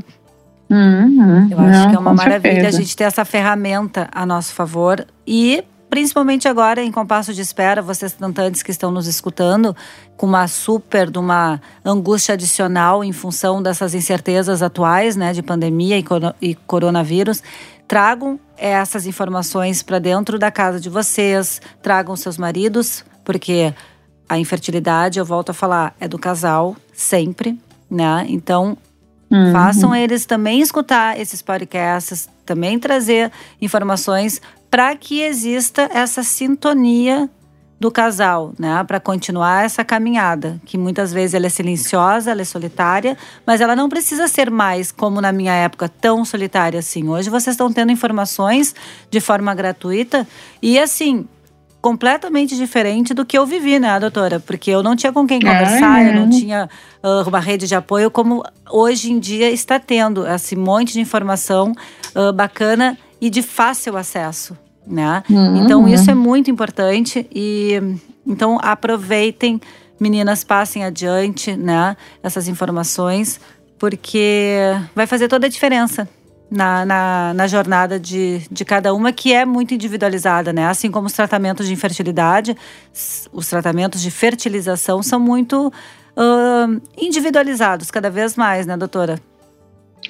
Uhum, 0.68 1.48
Eu 1.50 1.58
acho 1.60 1.78
não, 1.78 1.90
que 1.90 1.96
é 1.96 1.98
uma 1.98 2.12
maravilha 2.12 2.54
certeza. 2.54 2.76
a 2.76 2.80
gente 2.80 2.96
ter 2.96 3.04
essa 3.04 3.24
ferramenta 3.24 4.08
a 4.12 4.26
nosso 4.26 4.52
favor. 4.52 5.06
E 5.24 5.62
principalmente 5.88 6.48
agora 6.48 6.82
em 6.82 6.90
compasso 6.90 7.32
de 7.32 7.40
espera, 7.40 7.80
vocês 7.80 8.12
tentantes 8.12 8.62
que 8.62 8.70
estão 8.70 8.90
nos 8.90 9.06
escutando, 9.06 9.74
com 10.16 10.26
uma 10.26 10.46
super, 10.48 11.10
de 11.10 11.18
uma 11.18 11.60
angústia 11.84 12.34
adicional 12.34 13.02
em 13.02 13.12
função 13.12 13.62
dessas 13.62 13.94
incertezas 13.94 14.62
atuais, 14.62 15.16
né, 15.16 15.32
de 15.32 15.42
pandemia 15.42 15.96
e 16.42 16.54
coronavírus, 16.54 17.42
tragam 17.88 18.38
essas 18.56 19.06
informações 19.06 19.82
para 19.82 19.98
dentro 19.98 20.38
da 20.38 20.50
casa 20.50 20.78
de 20.78 20.90
vocês, 20.90 21.60
tragam 21.82 22.14
seus 22.14 22.36
maridos, 22.36 23.02
porque 23.24 23.74
a 24.28 24.38
infertilidade, 24.38 25.18
eu 25.18 25.24
volto 25.24 25.50
a 25.50 25.54
falar, 25.54 25.96
é 25.98 26.06
do 26.06 26.18
casal 26.18 26.76
sempre, 26.92 27.58
né? 27.90 28.26
Então, 28.28 28.76
uhum. 29.30 29.52
façam 29.52 29.94
eles 29.94 30.26
também 30.26 30.60
escutar 30.60 31.18
esses 31.18 31.40
podcasts, 31.40 32.28
também 32.44 32.78
trazer 32.78 33.32
informações 33.60 34.40
para 34.70 34.94
que 34.94 35.22
exista 35.22 35.88
essa 35.90 36.22
sintonia 36.22 37.28
do 37.80 37.90
casal, 37.90 38.52
né, 38.58 38.82
para 38.84 38.98
continuar 38.98 39.64
essa 39.64 39.84
caminhada, 39.84 40.60
que 40.64 40.76
muitas 40.76 41.12
vezes 41.12 41.34
ela 41.34 41.46
é 41.46 41.48
silenciosa, 41.48 42.32
ela 42.32 42.42
é 42.42 42.44
solitária, 42.44 43.16
mas 43.46 43.60
ela 43.60 43.76
não 43.76 43.88
precisa 43.88 44.26
ser 44.26 44.50
mais 44.50 44.90
como 44.90 45.20
na 45.20 45.30
minha 45.30 45.52
época 45.52 45.88
tão 45.88 46.24
solitária 46.24 46.80
assim. 46.80 47.08
Hoje 47.08 47.30
vocês 47.30 47.54
estão 47.54 47.72
tendo 47.72 47.92
informações 47.92 48.74
de 49.08 49.20
forma 49.20 49.54
gratuita 49.54 50.26
e 50.60 50.76
assim, 50.76 51.24
completamente 51.80 52.56
diferente 52.56 53.14
do 53.14 53.24
que 53.24 53.38
eu 53.38 53.46
vivi, 53.46 53.78
né, 53.78 53.98
doutora? 54.00 54.40
Porque 54.40 54.70
eu 54.70 54.82
não 54.82 54.96
tinha 54.96 55.12
com 55.12 55.26
quem 55.26 55.40
conversar, 55.40 56.04
eu 56.04 56.14
não 56.14 56.28
tinha 56.28 56.68
uh, 57.02 57.28
uma 57.28 57.38
rede 57.38 57.68
de 57.68 57.74
apoio 57.76 58.10
como 58.10 58.42
hoje 58.68 59.12
em 59.12 59.20
dia 59.20 59.50
está 59.50 59.78
tendo 59.78 60.26
esse 60.26 60.56
monte 60.56 60.94
de 60.94 61.00
informação 61.00 61.72
uh, 62.14 62.32
bacana 62.32 62.98
e 63.20 63.30
de 63.30 63.42
fácil 63.42 63.96
acesso, 63.96 64.56
né? 64.88 65.22
Uhum. 65.28 65.64
Então 65.64 65.88
isso 65.88 66.10
é 66.10 66.14
muito 66.14 66.50
importante 66.50 67.26
e 67.34 67.80
então 68.26 68.58
aproveitem, 68.60 69.60
meninas, 70.00 70.44
passem 70.44 70.84
adiante, 70.84 71.56
né? 71.56 71.96
Essas 72.22 72.48
informações 72.48 73.40
porque 73.78 74.58
vai 74.94 75.06
fazer 75.06 75.28
toda 75.28 75.46
a 75.46 75.50
diferença 75.50 76.08
na, 76.50 76.84
na, 76.84 77.34
na, 77.34 77.46
jornada 77.46 78.00
de, 78.00 78.40
de 78.50 78.64
cada 78.64 78.94
uma, 78.94 79.12
que 79.12 79.32
é 79.32 79.44
muito 79.44 79.74
individualizada, 79.74 80.52
né? 80.52 80.66
Assim 80.66 80.90
como 80.90 81.06
os 81.06 81.12
tratamentos 81.12 81.66
de 81.66 81.72
infertilidade, 81.72 82.56
os 83.32 83.48
tratamentos 83.48 84.00
de 84.00 84.10
fertilização 84.10 85.02
são 85.02 85.20
muito 85.20 85.68
uh, 85.68 86.80
individualizados 86.96 87.90
cada 87.90 88.10
vez 88.10 88.36
mais, 88.36 88.66
né, 88.66 88.76
doutora? 88.76 89.18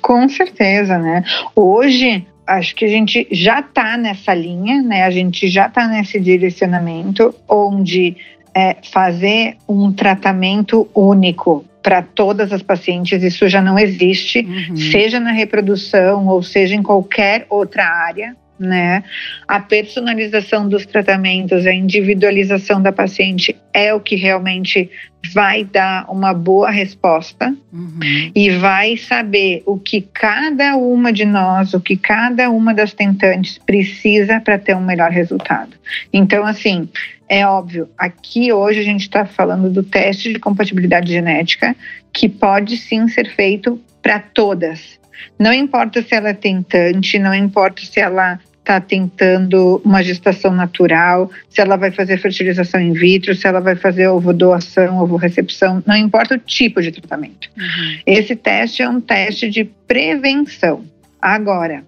Com 0.00 0.28
certeza, 0.28 0.96
né? 0.98 1.24
Hoje, 1.56 2.26
acho 2.48 2.74
que 2.74 2.84
a 2.84 2.88
gente 2.88 3.26
já 3.30 3.60
está 3.60 3.96
nessa 3.96 4.34
linha, 4.34 4.82
né? 4.82 5.04
A 5.04 5.10
gente 5.10 5.48
já 5.48 5.66
está 5.66 5.86
nesse 5.86 6.18
direcionamento 6.18 7.34
onde 7.48 8.16
é, 8.54 8.76
fazer 8.90 9.56
um 9.68 9.92
tratamento 9.92 10.88
único 10.94 11.64
para 11.82 12.02
todas 12.02 12.52
as 12.52 12.62
pacientes, 12.62 13.22
isso 13.22 13.48
já 13.48 13.62
não 13.62 13.78
existe, 13.78 14.40
uhum. 14.40 14.76
seja 14.76 15.20
na 15.20 15.30
reprodução 15.30 16.26
ou 16.26 16.42
seja 16.42 16.74
em 16.74 16.82
qualquer 16.82 17.46
outra 17.48 17.84
área 17.84 18.36
né? 18.58 19.04
A 19.46 19.60
personalização 19.60 20.68
dos 20.68 20.84
tratamentos, 20.84 21.66
a 21.66 21.72
individualização 21.72 22.82
da 22.82 22.92
paciente 22.92 23.56
é 23.72 23.94
o 23.94 24.00
que 24.00 24.16
realmente 24.16 24.90
vai 25.32 25.64
dar 25.64 26.06
uma 26.10 26.32
boa 26.32 26.70
resposta 26.70 27.54
uhum. 27.72 28.30
e 28.34 28.50
vai 28.50 28.96
saber 28.96 29.62
o 29.66 29.78
que 29.78 30.00
cada 30.00 30.76
uma 30.76 31.12
de 31.12 31.24
nós, 31.24 31.74
o 31.74 31.80
que 31.80 31.96
cada 31.96 32.50
uma 32.50 32.72
das 32.72 32.92
tentantes 32.92 33.58
precisa 33.58 34.40
para 34.40 34.58
ter 34.58 34.76
um 34.76 34.80
melhor 34.80 35.10
resultado. 35.10 35.76
Então, 36.12 36.46
assim, 36.46 36.88
é 37.28 37.46
óbvio, 37.46 37.88
aqui 37.98 38.52
hoje 38.52 38.80
a 38.80 38.84
gente 38.84 39.02
está 39.02 39.26
falando 39.26 39.68
do 39.68 39.82
teste 39.82 40.32
de 40.32 40.38
compatibilidade 40.38 41.12
genética, 41.12 41.76
que 42.12 42.28
pode 42.28 42.76
sim 42.76 43.06
ser 43.08 43.28
feito 43.34 43.80
para 44.00 44.18
todas. 44.18 44.98
Não 45.38 45.52
importa 45.52 46.00
se 46.02 46.14
ela 46.14 46.30
é 46.30 46.34
tentante, 46.34 47.18
não 47.18 47.34
importa 47.34 47.82
se 47.84 48.00
ela 48.00 48.40
está 48.68 48.80
tentando 48.80 49.80
uma 49.82 50.02
gestação 50.02 50.52
natural, 50.52 51.30
se 51.48 51.58
ela 51.58 51.76
vai 51.76 51.90
fazer 51.90 52.18
fertilização 52.18 52.78
in 52.78 52.92
vitro, 52.92 53.34
se 53.34 53.46
ela 53.46 53.60
vai 53.60 53.74
fazer 53.74 54.08
ovo 54.08 54.34
doação, 54.34 54.98
ovo 54.98 55.16
recepção, 55.16 55.82
não 55.86 55.96
importa 55.96 56.34
o 56.34 56.38
tipo 56.38 56.82
de 56.82 56.92
tratamento. 56.92 57.48
Uhum. 57.56 57.98
Esse 58.06 58.36
teste 58.36 58.82
é 58.82 58.88
um 58.88 59.00
teste 59.00 59.48
de 59.48 59.64
prevenção. 59.64 60.84
Agora, 61.20 61.82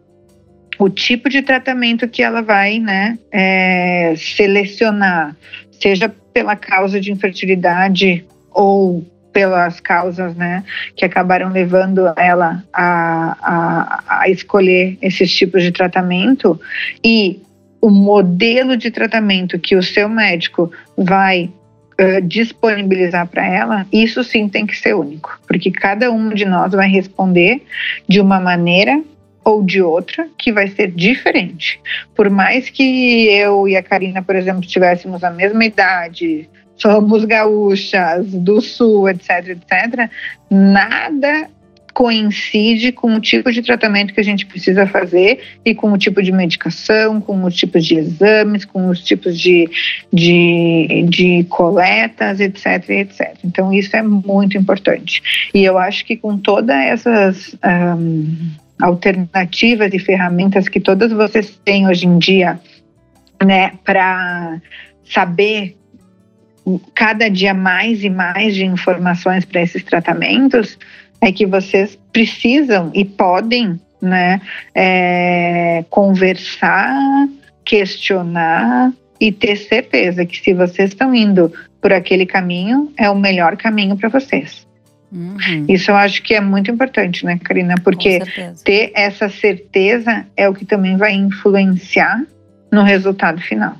o 0.78 0.88
tipo 0.88 1.28
de 1.28 1.42
tratamento 1.42 2.08
que 2.08 2.22
ela 2.22 2.40
vai 2.40 2.78
né, 2.78 3.18
é, 3.30 4.14
selecionar, 4.16 5.36
seja 5.70 6.08
pela 6.32 6.56
causa 6.56 6.98
de 6.98 7.12
infertilidade 7.12 8.24
ou 8.50 9.04
pelas 9.32 9.80
causas 9.80 10.34
né, 10.34 10.64
que 10.96 11.04
acabaram 11.04 11.50
levando 11.50 12.12
ela 12.16 12.64
a, 12.72 13.36
a, 13.40 14.20
a 14.22 14.28
escolher 14.28 14.98
esses 15.00 15.32
tipos 15.32 15.62
de 15.62 15.70
tratamento 15.70 16.60
e 17.04 17.40
o 17.80 17.90
modelo 17.90 18.76
de 18.76 18.90
tratamento 18.90 19.58
que 19.58 19.74
o 19.74 19.82
seu 19.82 20.08
médico 20.08 20.70
vai 20.96 21.50
uh, 21.98 22.20
disponibilizar 22.22 23.26
para 23.26 23.46
ela, 23.46 23.86
isso 23.92 24.22
sim 24.22 24.48
tem 24.48 24.66
que 24.66 24.76
ser 24.76 24.94
único, 24.94 25.40
porque 25.46 25.70
cada 25.70 26.10
um 26.10 26.30
de 26.30 26.44
nós 26.44 26.72
vai 26.72 26.88
responder 26.88 27.62
de 28.06 28.20
uma 28.20 28.38
maneira 28.38 29.02
ou 29.42 29.62
de 29.62 29.80
outra 29.80 30.28
que 30.36 30.52
vai 30.52 30.68
ser 30.68 30.90
diferente. 30.90 31.80
Por 32.14 32.28
mais 32.28 32.68
que 32.68 33.28
eu 33.28 33.66
e 33.66 33.76
a 33.76 33.82
Karina, 33.82 34.22
por 34.22 34.36
exemplo, 34.36 34.60
tivéssemos 34.60 35.24
a 35.24 35.30
mesma 35.30 35.64
idade, 35.64 36.48
somos 36.80 37.24
gaúchas 37.24 38.26
do 38.26 38.60
sul, 38.60 39.08
etc, 39.08 39.48
etc, 39.48 40.10
nada 40.50 41.48
coincide 41.92 42.92
com 42.92 43.14
o 43.14 43.20
tipo 43.20 43.52
de 43.52 43.62
tratamento 43.62 44.14
que 44.14 44.20
a 44.20 44.24
gente 44.24 44.46
precisa 44.46 44.86
fazer 44.86 45.40
e 45.64 45.74
com 45.74 45.92
o 45.92 45.98
tipo 45.98 46.22
de 46.22 46.32
medicação, 46.32 47.20
com 47.20 47.44
os 47.44 47.54
tipos 47.54 47.84
de 47.84 47.96
exames, 47.96 48.64
com 48.64 48.88
os 48.88 49.02
tipos 49.02 49.38
de, 49.38 49.68
de, 50.12 51.06
de 51.08 51.44
coletas, 51.44 52.40
etc, 52.40 52.88
etc. 52.88 53.36
Então, 53.44 53.72
isso 53.72 53.94
é 53.96 54.02
muito 54.02 54.56
importante. 54.56 55.50
E 55.52 55.64
eu 55.64 55.76
acho 55.76 56.04
que 56.06 56.16
com 56.16 56.38
todas 56.38 56.76
essas 56.76 57.56
um, 57.98 58.50
alternativas 58.80 59.92
e 59.92 59.98
ferramentas 59.98 60.68
que 60.68 60.80
todas 60.80 61.12
vocês 61.12 61.60
têm 61.64 61.86
hoje 61.86 62.06
em 62.06 62.18
dia, 62.18 62.58
né, 63.44 63.72
para 63.84 64.60
saber 65.04 65.76
cada 66.94 67.28
dia 67.28 67.54
mais 67.54 68.04
e 68.04 68.10
mais 68.10 68.54
de 68.54 68.64
informações 68.64 69.44
para 69.44 69.62
esses 69.62 69.82
tratamentos, 69.82 70.78
é 71.20 71.32
que 71.32 71.46
vocês 71.46 71.98
precisam 72.12 72.90
e 72.94 73.04
podem 73.04 73.80
né, 74.00 74.40
é, 74.74 75.84
conversar, 75.90 77.28
questionar 77.64 78.92
e 79.20 79.30
ter 79.30 79.56
certeza 79.56 80.24
que 80.24 80.40
se 80.40 80.54
vocês 80.54 80.90
estão 80.90 81.14
indo 81.14 81.52
por 81.80 81.92
aquele 81.92 82.24
caminho, 82.24 82.92
é 82.96 83.10
o 83.10 83.16
melhor 83.16 83.56
caminho 83.56 83.96
para 83.96 84.08
vocês. 84.08 84.66
Uhum. 85.12 85.66
Isso 85.68 85.90
eu 85.90 85.96
acho 85.96 86.22
que 86.22 86.34
é 86.34 86.40
muito 86.40 86.70
importante, 86.70 87.24
né, 87.24 87.38
Karina? 87.42 87.74
Porque 87.82 88.20
ter 88.64 88.92
essa 88.94 89.28
certeza 89.28 90.24
é 90.36 90.48
o 90.48 90.54
que 90.54 90.64
também 90.64 90.96
vai 90.96 91.12
influenciar 91.12 92.24
no 92.72 92.82
resultado 92.82 93.40
final. 93.40 93.76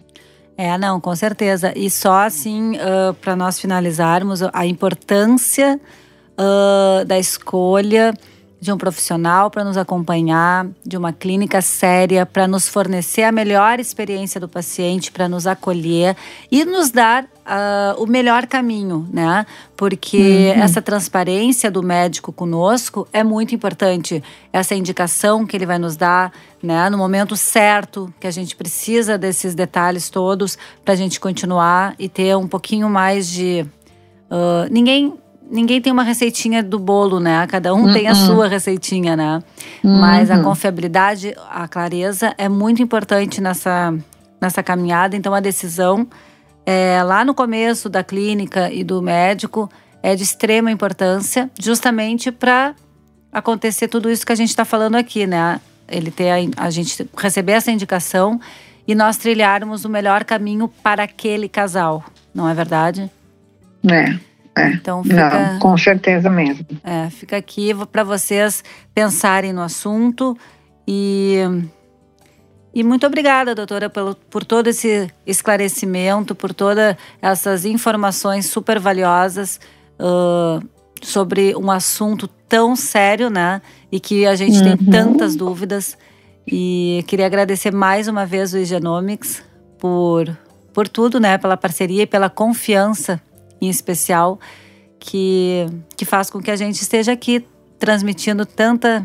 É, 0.62 0.77
não, 0.77 1.01
com 1.01 1.16
certeza. 1.16 1.73
E 1.75 1.88
só 1.88 2.27
assim, 2.27 2.73
uh, 2.77 3.14
para 3.14 3.35
nós 3.35 3.59
finalizarmos, 3.59 4.42
a 4.53 4.66
importância 4.66 5.81
uh, 6.38 7.03
da 7.07 7.18
escolha 7.18 8.12
de 8.61 8.70
um 8.70 8.77
profissional 8.77 9.51
para 9.51 9.64
nos 9.64 9.77
acompanhar, 9.79 10.66
de 10.85 10.96
uma 10.96 11.12
clínica 11.12 11.62
séria 11.62 12.27
para 12.27 12.46
nos 12.46 12.68
fornecer 12.68 13.23
a 13.23 13.33
melhor 13.33 13.81
experiência 13.81 14.38
do 14.38 14.49
paciente, 14.49 15.11
para 15.11 15.27
nos 15.29 15.46
acolher 15.46 16.14
e 16.51 16.64
nos 16.64 16.90
dar 16.90 17.25
uh, 17.25 18.03
o 18.03 18.07
melhor 18.07 18.46
caminho, 18.46 19.09
né? 19.11 19.46
Porque 19.75 20.53
uhum. 20.55 20.62
essa 20.62 20.83
transparência 20.83 21.70
do 21.70 21.83
médico 21.83 22.33
conosco 22.33 23.09
é 23.14 23.25
muito 23.25 23.55
importante. 23.55 24.23
Essa 24.53 24.75
indicação 24.75 25.46
que 25.46 25.57
ele 25.57 25.64
vai 25.64 25.79
nos 25.79 25.96
dar, 25.96 26.31
né? 26.62 26.90
No 26.90 26.99
momento 26.99 27.37
certo, 27.37 28.12
que 28.20 28.27
a 28.27 28.31
gente 28.31 28.55
precisa 28.55 29.16
desses 29.16 29.55
detalhes 29.55 30.11
todos 30.11 30.59
para 30.85 30.92
a 30.92 30.96
gente 30.96 31.18
continuar 31.18 31.94
e 31.99 32.11
ter 32.11 32.37
um 32.37 32.46
pouquinho 32.46 32.90
mais 32.90 33.27
de. 33.27 33.66
Uh, 34.31 34.70
ninguém 34.70 35.14
ninguém 35.50 35.80
tem 35.80 35.92
uma 35.92 36.02
receitinha 36.02 36.62
do 36.62 36.78
bolo, 36.78 37.18
né? 37.18 37.46
Cada 37.48 37.74
um 37.74 37.92
tem 37.92 38.06
a 38.06 38.12
uhum. 38.12 38.26
sua 38.26 38.48
receitinha, 38.48 39.16
né? 39.16 39.42
Mas 39.82 40.30
a 40.30 40.36
uhum. 40.36 40.44
confiabilidade, 40.44 41.34
a 41.50 41.66
clareza 41.66 42.34
é 42.38 42.48
muito 42.48 42.80
importante 42.80 43.40
nessa, 43.40 43.92
nessa 44.40 44.62
caminhada. 44.62 45.16
Então, 45.16 45.34
a 45.34 45.40
decisão 45.40 46.06
é, 46.64 47.02
lá 47.02 47.24
no 47.24 47.34
começo 47.34 47.88
da 47.88 48.04
clínica 48.04 48.72
e 48.72 48.84
do 48.84 49.02
médico 49.02 49.68
é 50.02 50.14
de 50.14 50.22
extrema 50.22 50.70
importância, 50.70 51.50
justamente 51.58 52.30
para 52.30 52.74
acontecer 53.32 53.88
tudo 53.88 54.10
isso 54.10 54.24
que 54.24 54.32
a 54.32 54.36
gente 54.36 54.50
está 54.50 54.64
falando 54.64 54.94
aqui, 54.94 55.26
né? 55.26 55.60
Ele 55.88 56.10
ter 56.10 56.30
a, 56.30 56.64
a 56.64 56.70
gente 56.70 57.08
receber 57.16 57.52
essa 57.52 57.70
indicação 57.70 58.40
e 58.86 58.94
nós 58.94 59.16
trilharmos 59.16 59.84
o 59.84 59.88
melhor 59.88 60.24
caminho 60.24 60.68
para 60.82 61.02
aquele 61.02 61.48
casal, 61.48 62.04
não 62.34 62.48
é 62.48 62.54
verdade? 62.54 63.10
É. 63.88 64.30
É, 64.61 64.73
então 64.73 65.03
fica, 65.03 65.53
não, 65.53 65.59
com 65.59 65.77
certeza 65.77 66.29
mesmo. 66.31 66.66
É, 66.85 67.11
fica 67.11 67.37
aqui 67.37 67.73
para 67.90 68.05
vocês 68.05 68.62
pensarem 68.94 69.53
no 69.53 69.62
assunto 69.62 70.37
e 70.87 71.38
e 72.73 72.85
muito 72.85 73.05
obrigada, 73.05 73.55
doutora, 73.55 73.90
pelo, 73.90 74.14
por 74.14 74.44
todo 74.44 74.68
esse 74.68 75.11
esclarecimento, 75.27 76.37
por 76.37 76.55
todas 76.55 76.94
essas 77.20 77.64
informações 77.64 78.46
super 78.46 78.79
valiosas 78.79 79.59
uh, 79.99 80.64
sobre 81.03 81.55
um 81.57 81.68
assunto 81.70 82.29
tão 82.49 82.77
sério, 82.77 83.29
né? 83.29 83.61
E 83.90 83.99
que 83.99 84.25
a 84.25 84.37
gente 84.37 84.59
uhum. 84.59 84.77
tem 84.77 84.87
tantas 84.87 85.35
dúvidas. 85.35 85.99
E 86.46 87.05
queria 87.09 87.27
agradecer 87.27 87.73
mais 87.73 88.07
uma 88.07 88.25
vez 88.25 88.55
o 88.55 88.59
Igenomics 88.59 89.42
por, 89.77 90.37
por 90.73 90.87
tudo, 90.87 91.18
né? 91.18 91.38
Pela 91.38 91.57
parceria 91.57 92.05
e 92.05 92.07
pela 92.07 92.31
confiança 92.31 93.20
em 93.61 93.68
especial, 93.68 94.38
que, 94.99 95.66
que 95.96 96.05
faz 96.05 96.31
com 96.31 96.40
que 96.40 96.51
a 96.51 96.57
gente 96.57 96.81
esteja 96.81 97.12
aqui 97.12 97.44
transmitindo 97.79 98.44
tanta, 98.44 99.05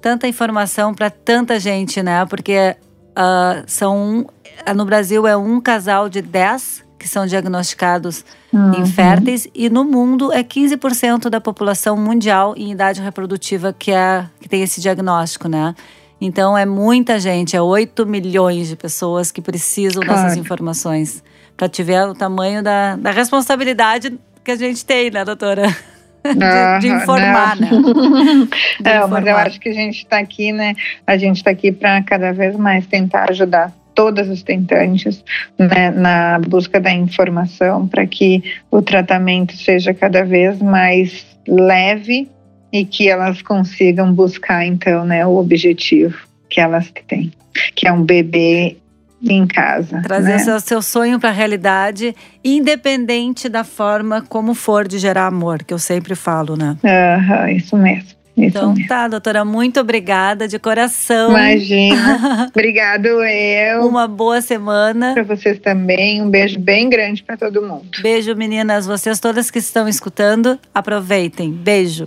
tanta 0.00 0.28
informação 0.28 0.94
para 0.94 1.10
tanta 1.10 1.58
gente, 1.58 2.02
né? 2.02 2.24
Porque 2.26 2.76
uh, 3.12 3.64
são 3.66 4.26
no 4.74 4.84
Brasil 4.84 5.26
é 5.26 5.36
um 5.36 5.60
casal 5.60 6.08
de 6.08 6.22
10 6.22 6.84
que 6.98 7.06
são 7.08 7.26
diagnosticados 7.26 8.24
uhum. 8.52 8.80
inférteis 8.80 9.46
e 9.54 9.68
no 9.68 9.84
mundo 9.84 10.32
é 10.32 10.42
15% 10.42 11.28
da 11.28 11.40
população 11.40 11.96
mundial 11.96 12.54
em 12.56 12.72
idade 12.72 13.00
reprodutiva 13.00 13.72
que, 13.72 13.92
é, 13.92 14.26
que 14.40 14.48
tem 14.48 14.62
esse 14.62 14.80
diagnóstico, 14.80 15.48
né? 15.48 15.74
Então 16.20 16.56
é 16.56 16.64
muita 16.64 17.20
gente, 17.20 17.54
é 17.54 17.60
8 17.60 18.06
milhões 18.06 18.68
de 18.68 18.76
pessoas 18.76 19.30
que 19.30 19.42
precisam 19.42 20.02
claro. 20.02 20.22
dessas 20.22 20.38
informações 20.38 21.22
para 21.56 21.68
te 21.68 21.82
ver 21.82 22.06
o 22.06 22.14
tamanho 22.14 22.62
da, 22.62 22.96
da 22.96 23.10
responsabilidade 23.10 24.18
que 24.44 24.50
a 24.50 24.56
gente 24.56 24.84
tem, 24.84 25.10
né, 25.10 25.24
doutora? 25.24 25.64
De, 26.26 26.80
de 26.80 26.88
informar, 26.88 27.56
né? 27.56 27.70
De 28.82 28.88
é, 28.88 28.96
informar. 28.96 29.08
mas 29.08 29.26
eu 29.28 29.36
acho 29.36 29.60
que 29.60 29.68
a 29.68 29.72
gente 29.72 29.98
está 29.98 30.18
aqui, 30.18 30.50
né? 30.50 30.74
A 31.06 31.16
gente 31.16 31.36
está 31.36 31.52
aqui 31.52 31.70
para 31.70 32.02
cada 32.02 32.32
vez 32.32 32.56
mais 32.56 32.84
tentar 32.84 33.30
ajudar 33.30 33.72
todas 33.94 34.28
as 34.28 34.42
tentantes 34.42 35.24
né, 35.56 35.90
na 35.90 36.40
busca 36.40 36.80
da 36.80 36.92
informação 36.92 37.88
para 37.88 38.06
que 38.06 38.42
o 38.70 38.82
tratamento 38.82 39.56
seja 39.56 39.94
cada 39.94 40.24
vez 40.24 40.60
mais 40.60 41.24
leve 41.46 42.28
e 42.72 42.84
que 42.84 43.08
elas 43.08 43.40
consigam 43.40 44.12
buscar 44.12 44.66
então 44.66 45.04
né, 45.04 45.24
o 45.24 45.36
objetivo 45.36 46.18
que 46.48 46.60
elas 46.60 46.92
têm, 47.08 47.32
que 47.74 47.88
é 47.88 47.92
um 47.92 48.02
bebê 48.02 48.76
em 49.22 49.46
casa. 49.46 50.00
Trazer 50.02 50.32
né? 50.32 50.38
seu, 50.38 50.60
seu 50.60 50.82
sonho 50.82 51.18
para 51.18 51.30
a 51.30 51.32
realidade, 51.32 52.14
independente 52.44 53.48
da 53.48 53.64
forma 53.64 54.22
como 54.22 54.54
for 54.54 54.86
de 54.86 54.98
gerar 54.98 55.26
amor, 55.26 55.62
que 55.64 55.72
eu 55.72 55.78
sempre 55.78 56.14
falo, 56.14 56.56
né? 56.56 56.76
Uhum, 56.82 57.48
isso 57.48 57.76
mesmo. 57.76 58.16
Isso 58.36 58.48
então 58.58 58.74
mesmo. 58.74 58.86
tá, 58.86 59.08
doutora, 59.08 59.46
muito 59.46 59.80
obrigada 59.80 60.46
de 60.46 60.58
coração. 60.58 61.30
Imagina. 61.30 62.48
Obrigado 62.54 63.06
eu. 63.06 63.86
Uma 63.88 64.06
boa 64.06 64.42
semana. 64.42 65.14
Para 65.14 65.22
vocês 65.22 65.58
também. 65.58 66.20
Um 66.20 66.28
beijo 66.28 66.60
bem 66.60 66.90
grande 66.90 67.22
para 67.22 67.38
todo 67.38 67.62
mundo. 67.62 67.86
Beijo, 68.02 68.36
meninas. 68.36 68.86
Vocês 68.86 69.18
todas 69.18 69.50
que 69.50 69.58
estão 69.58 69.88
escutando, 69.88 70.58
aproveitem. 70.74 71.50
Beijo. 71.50 72.06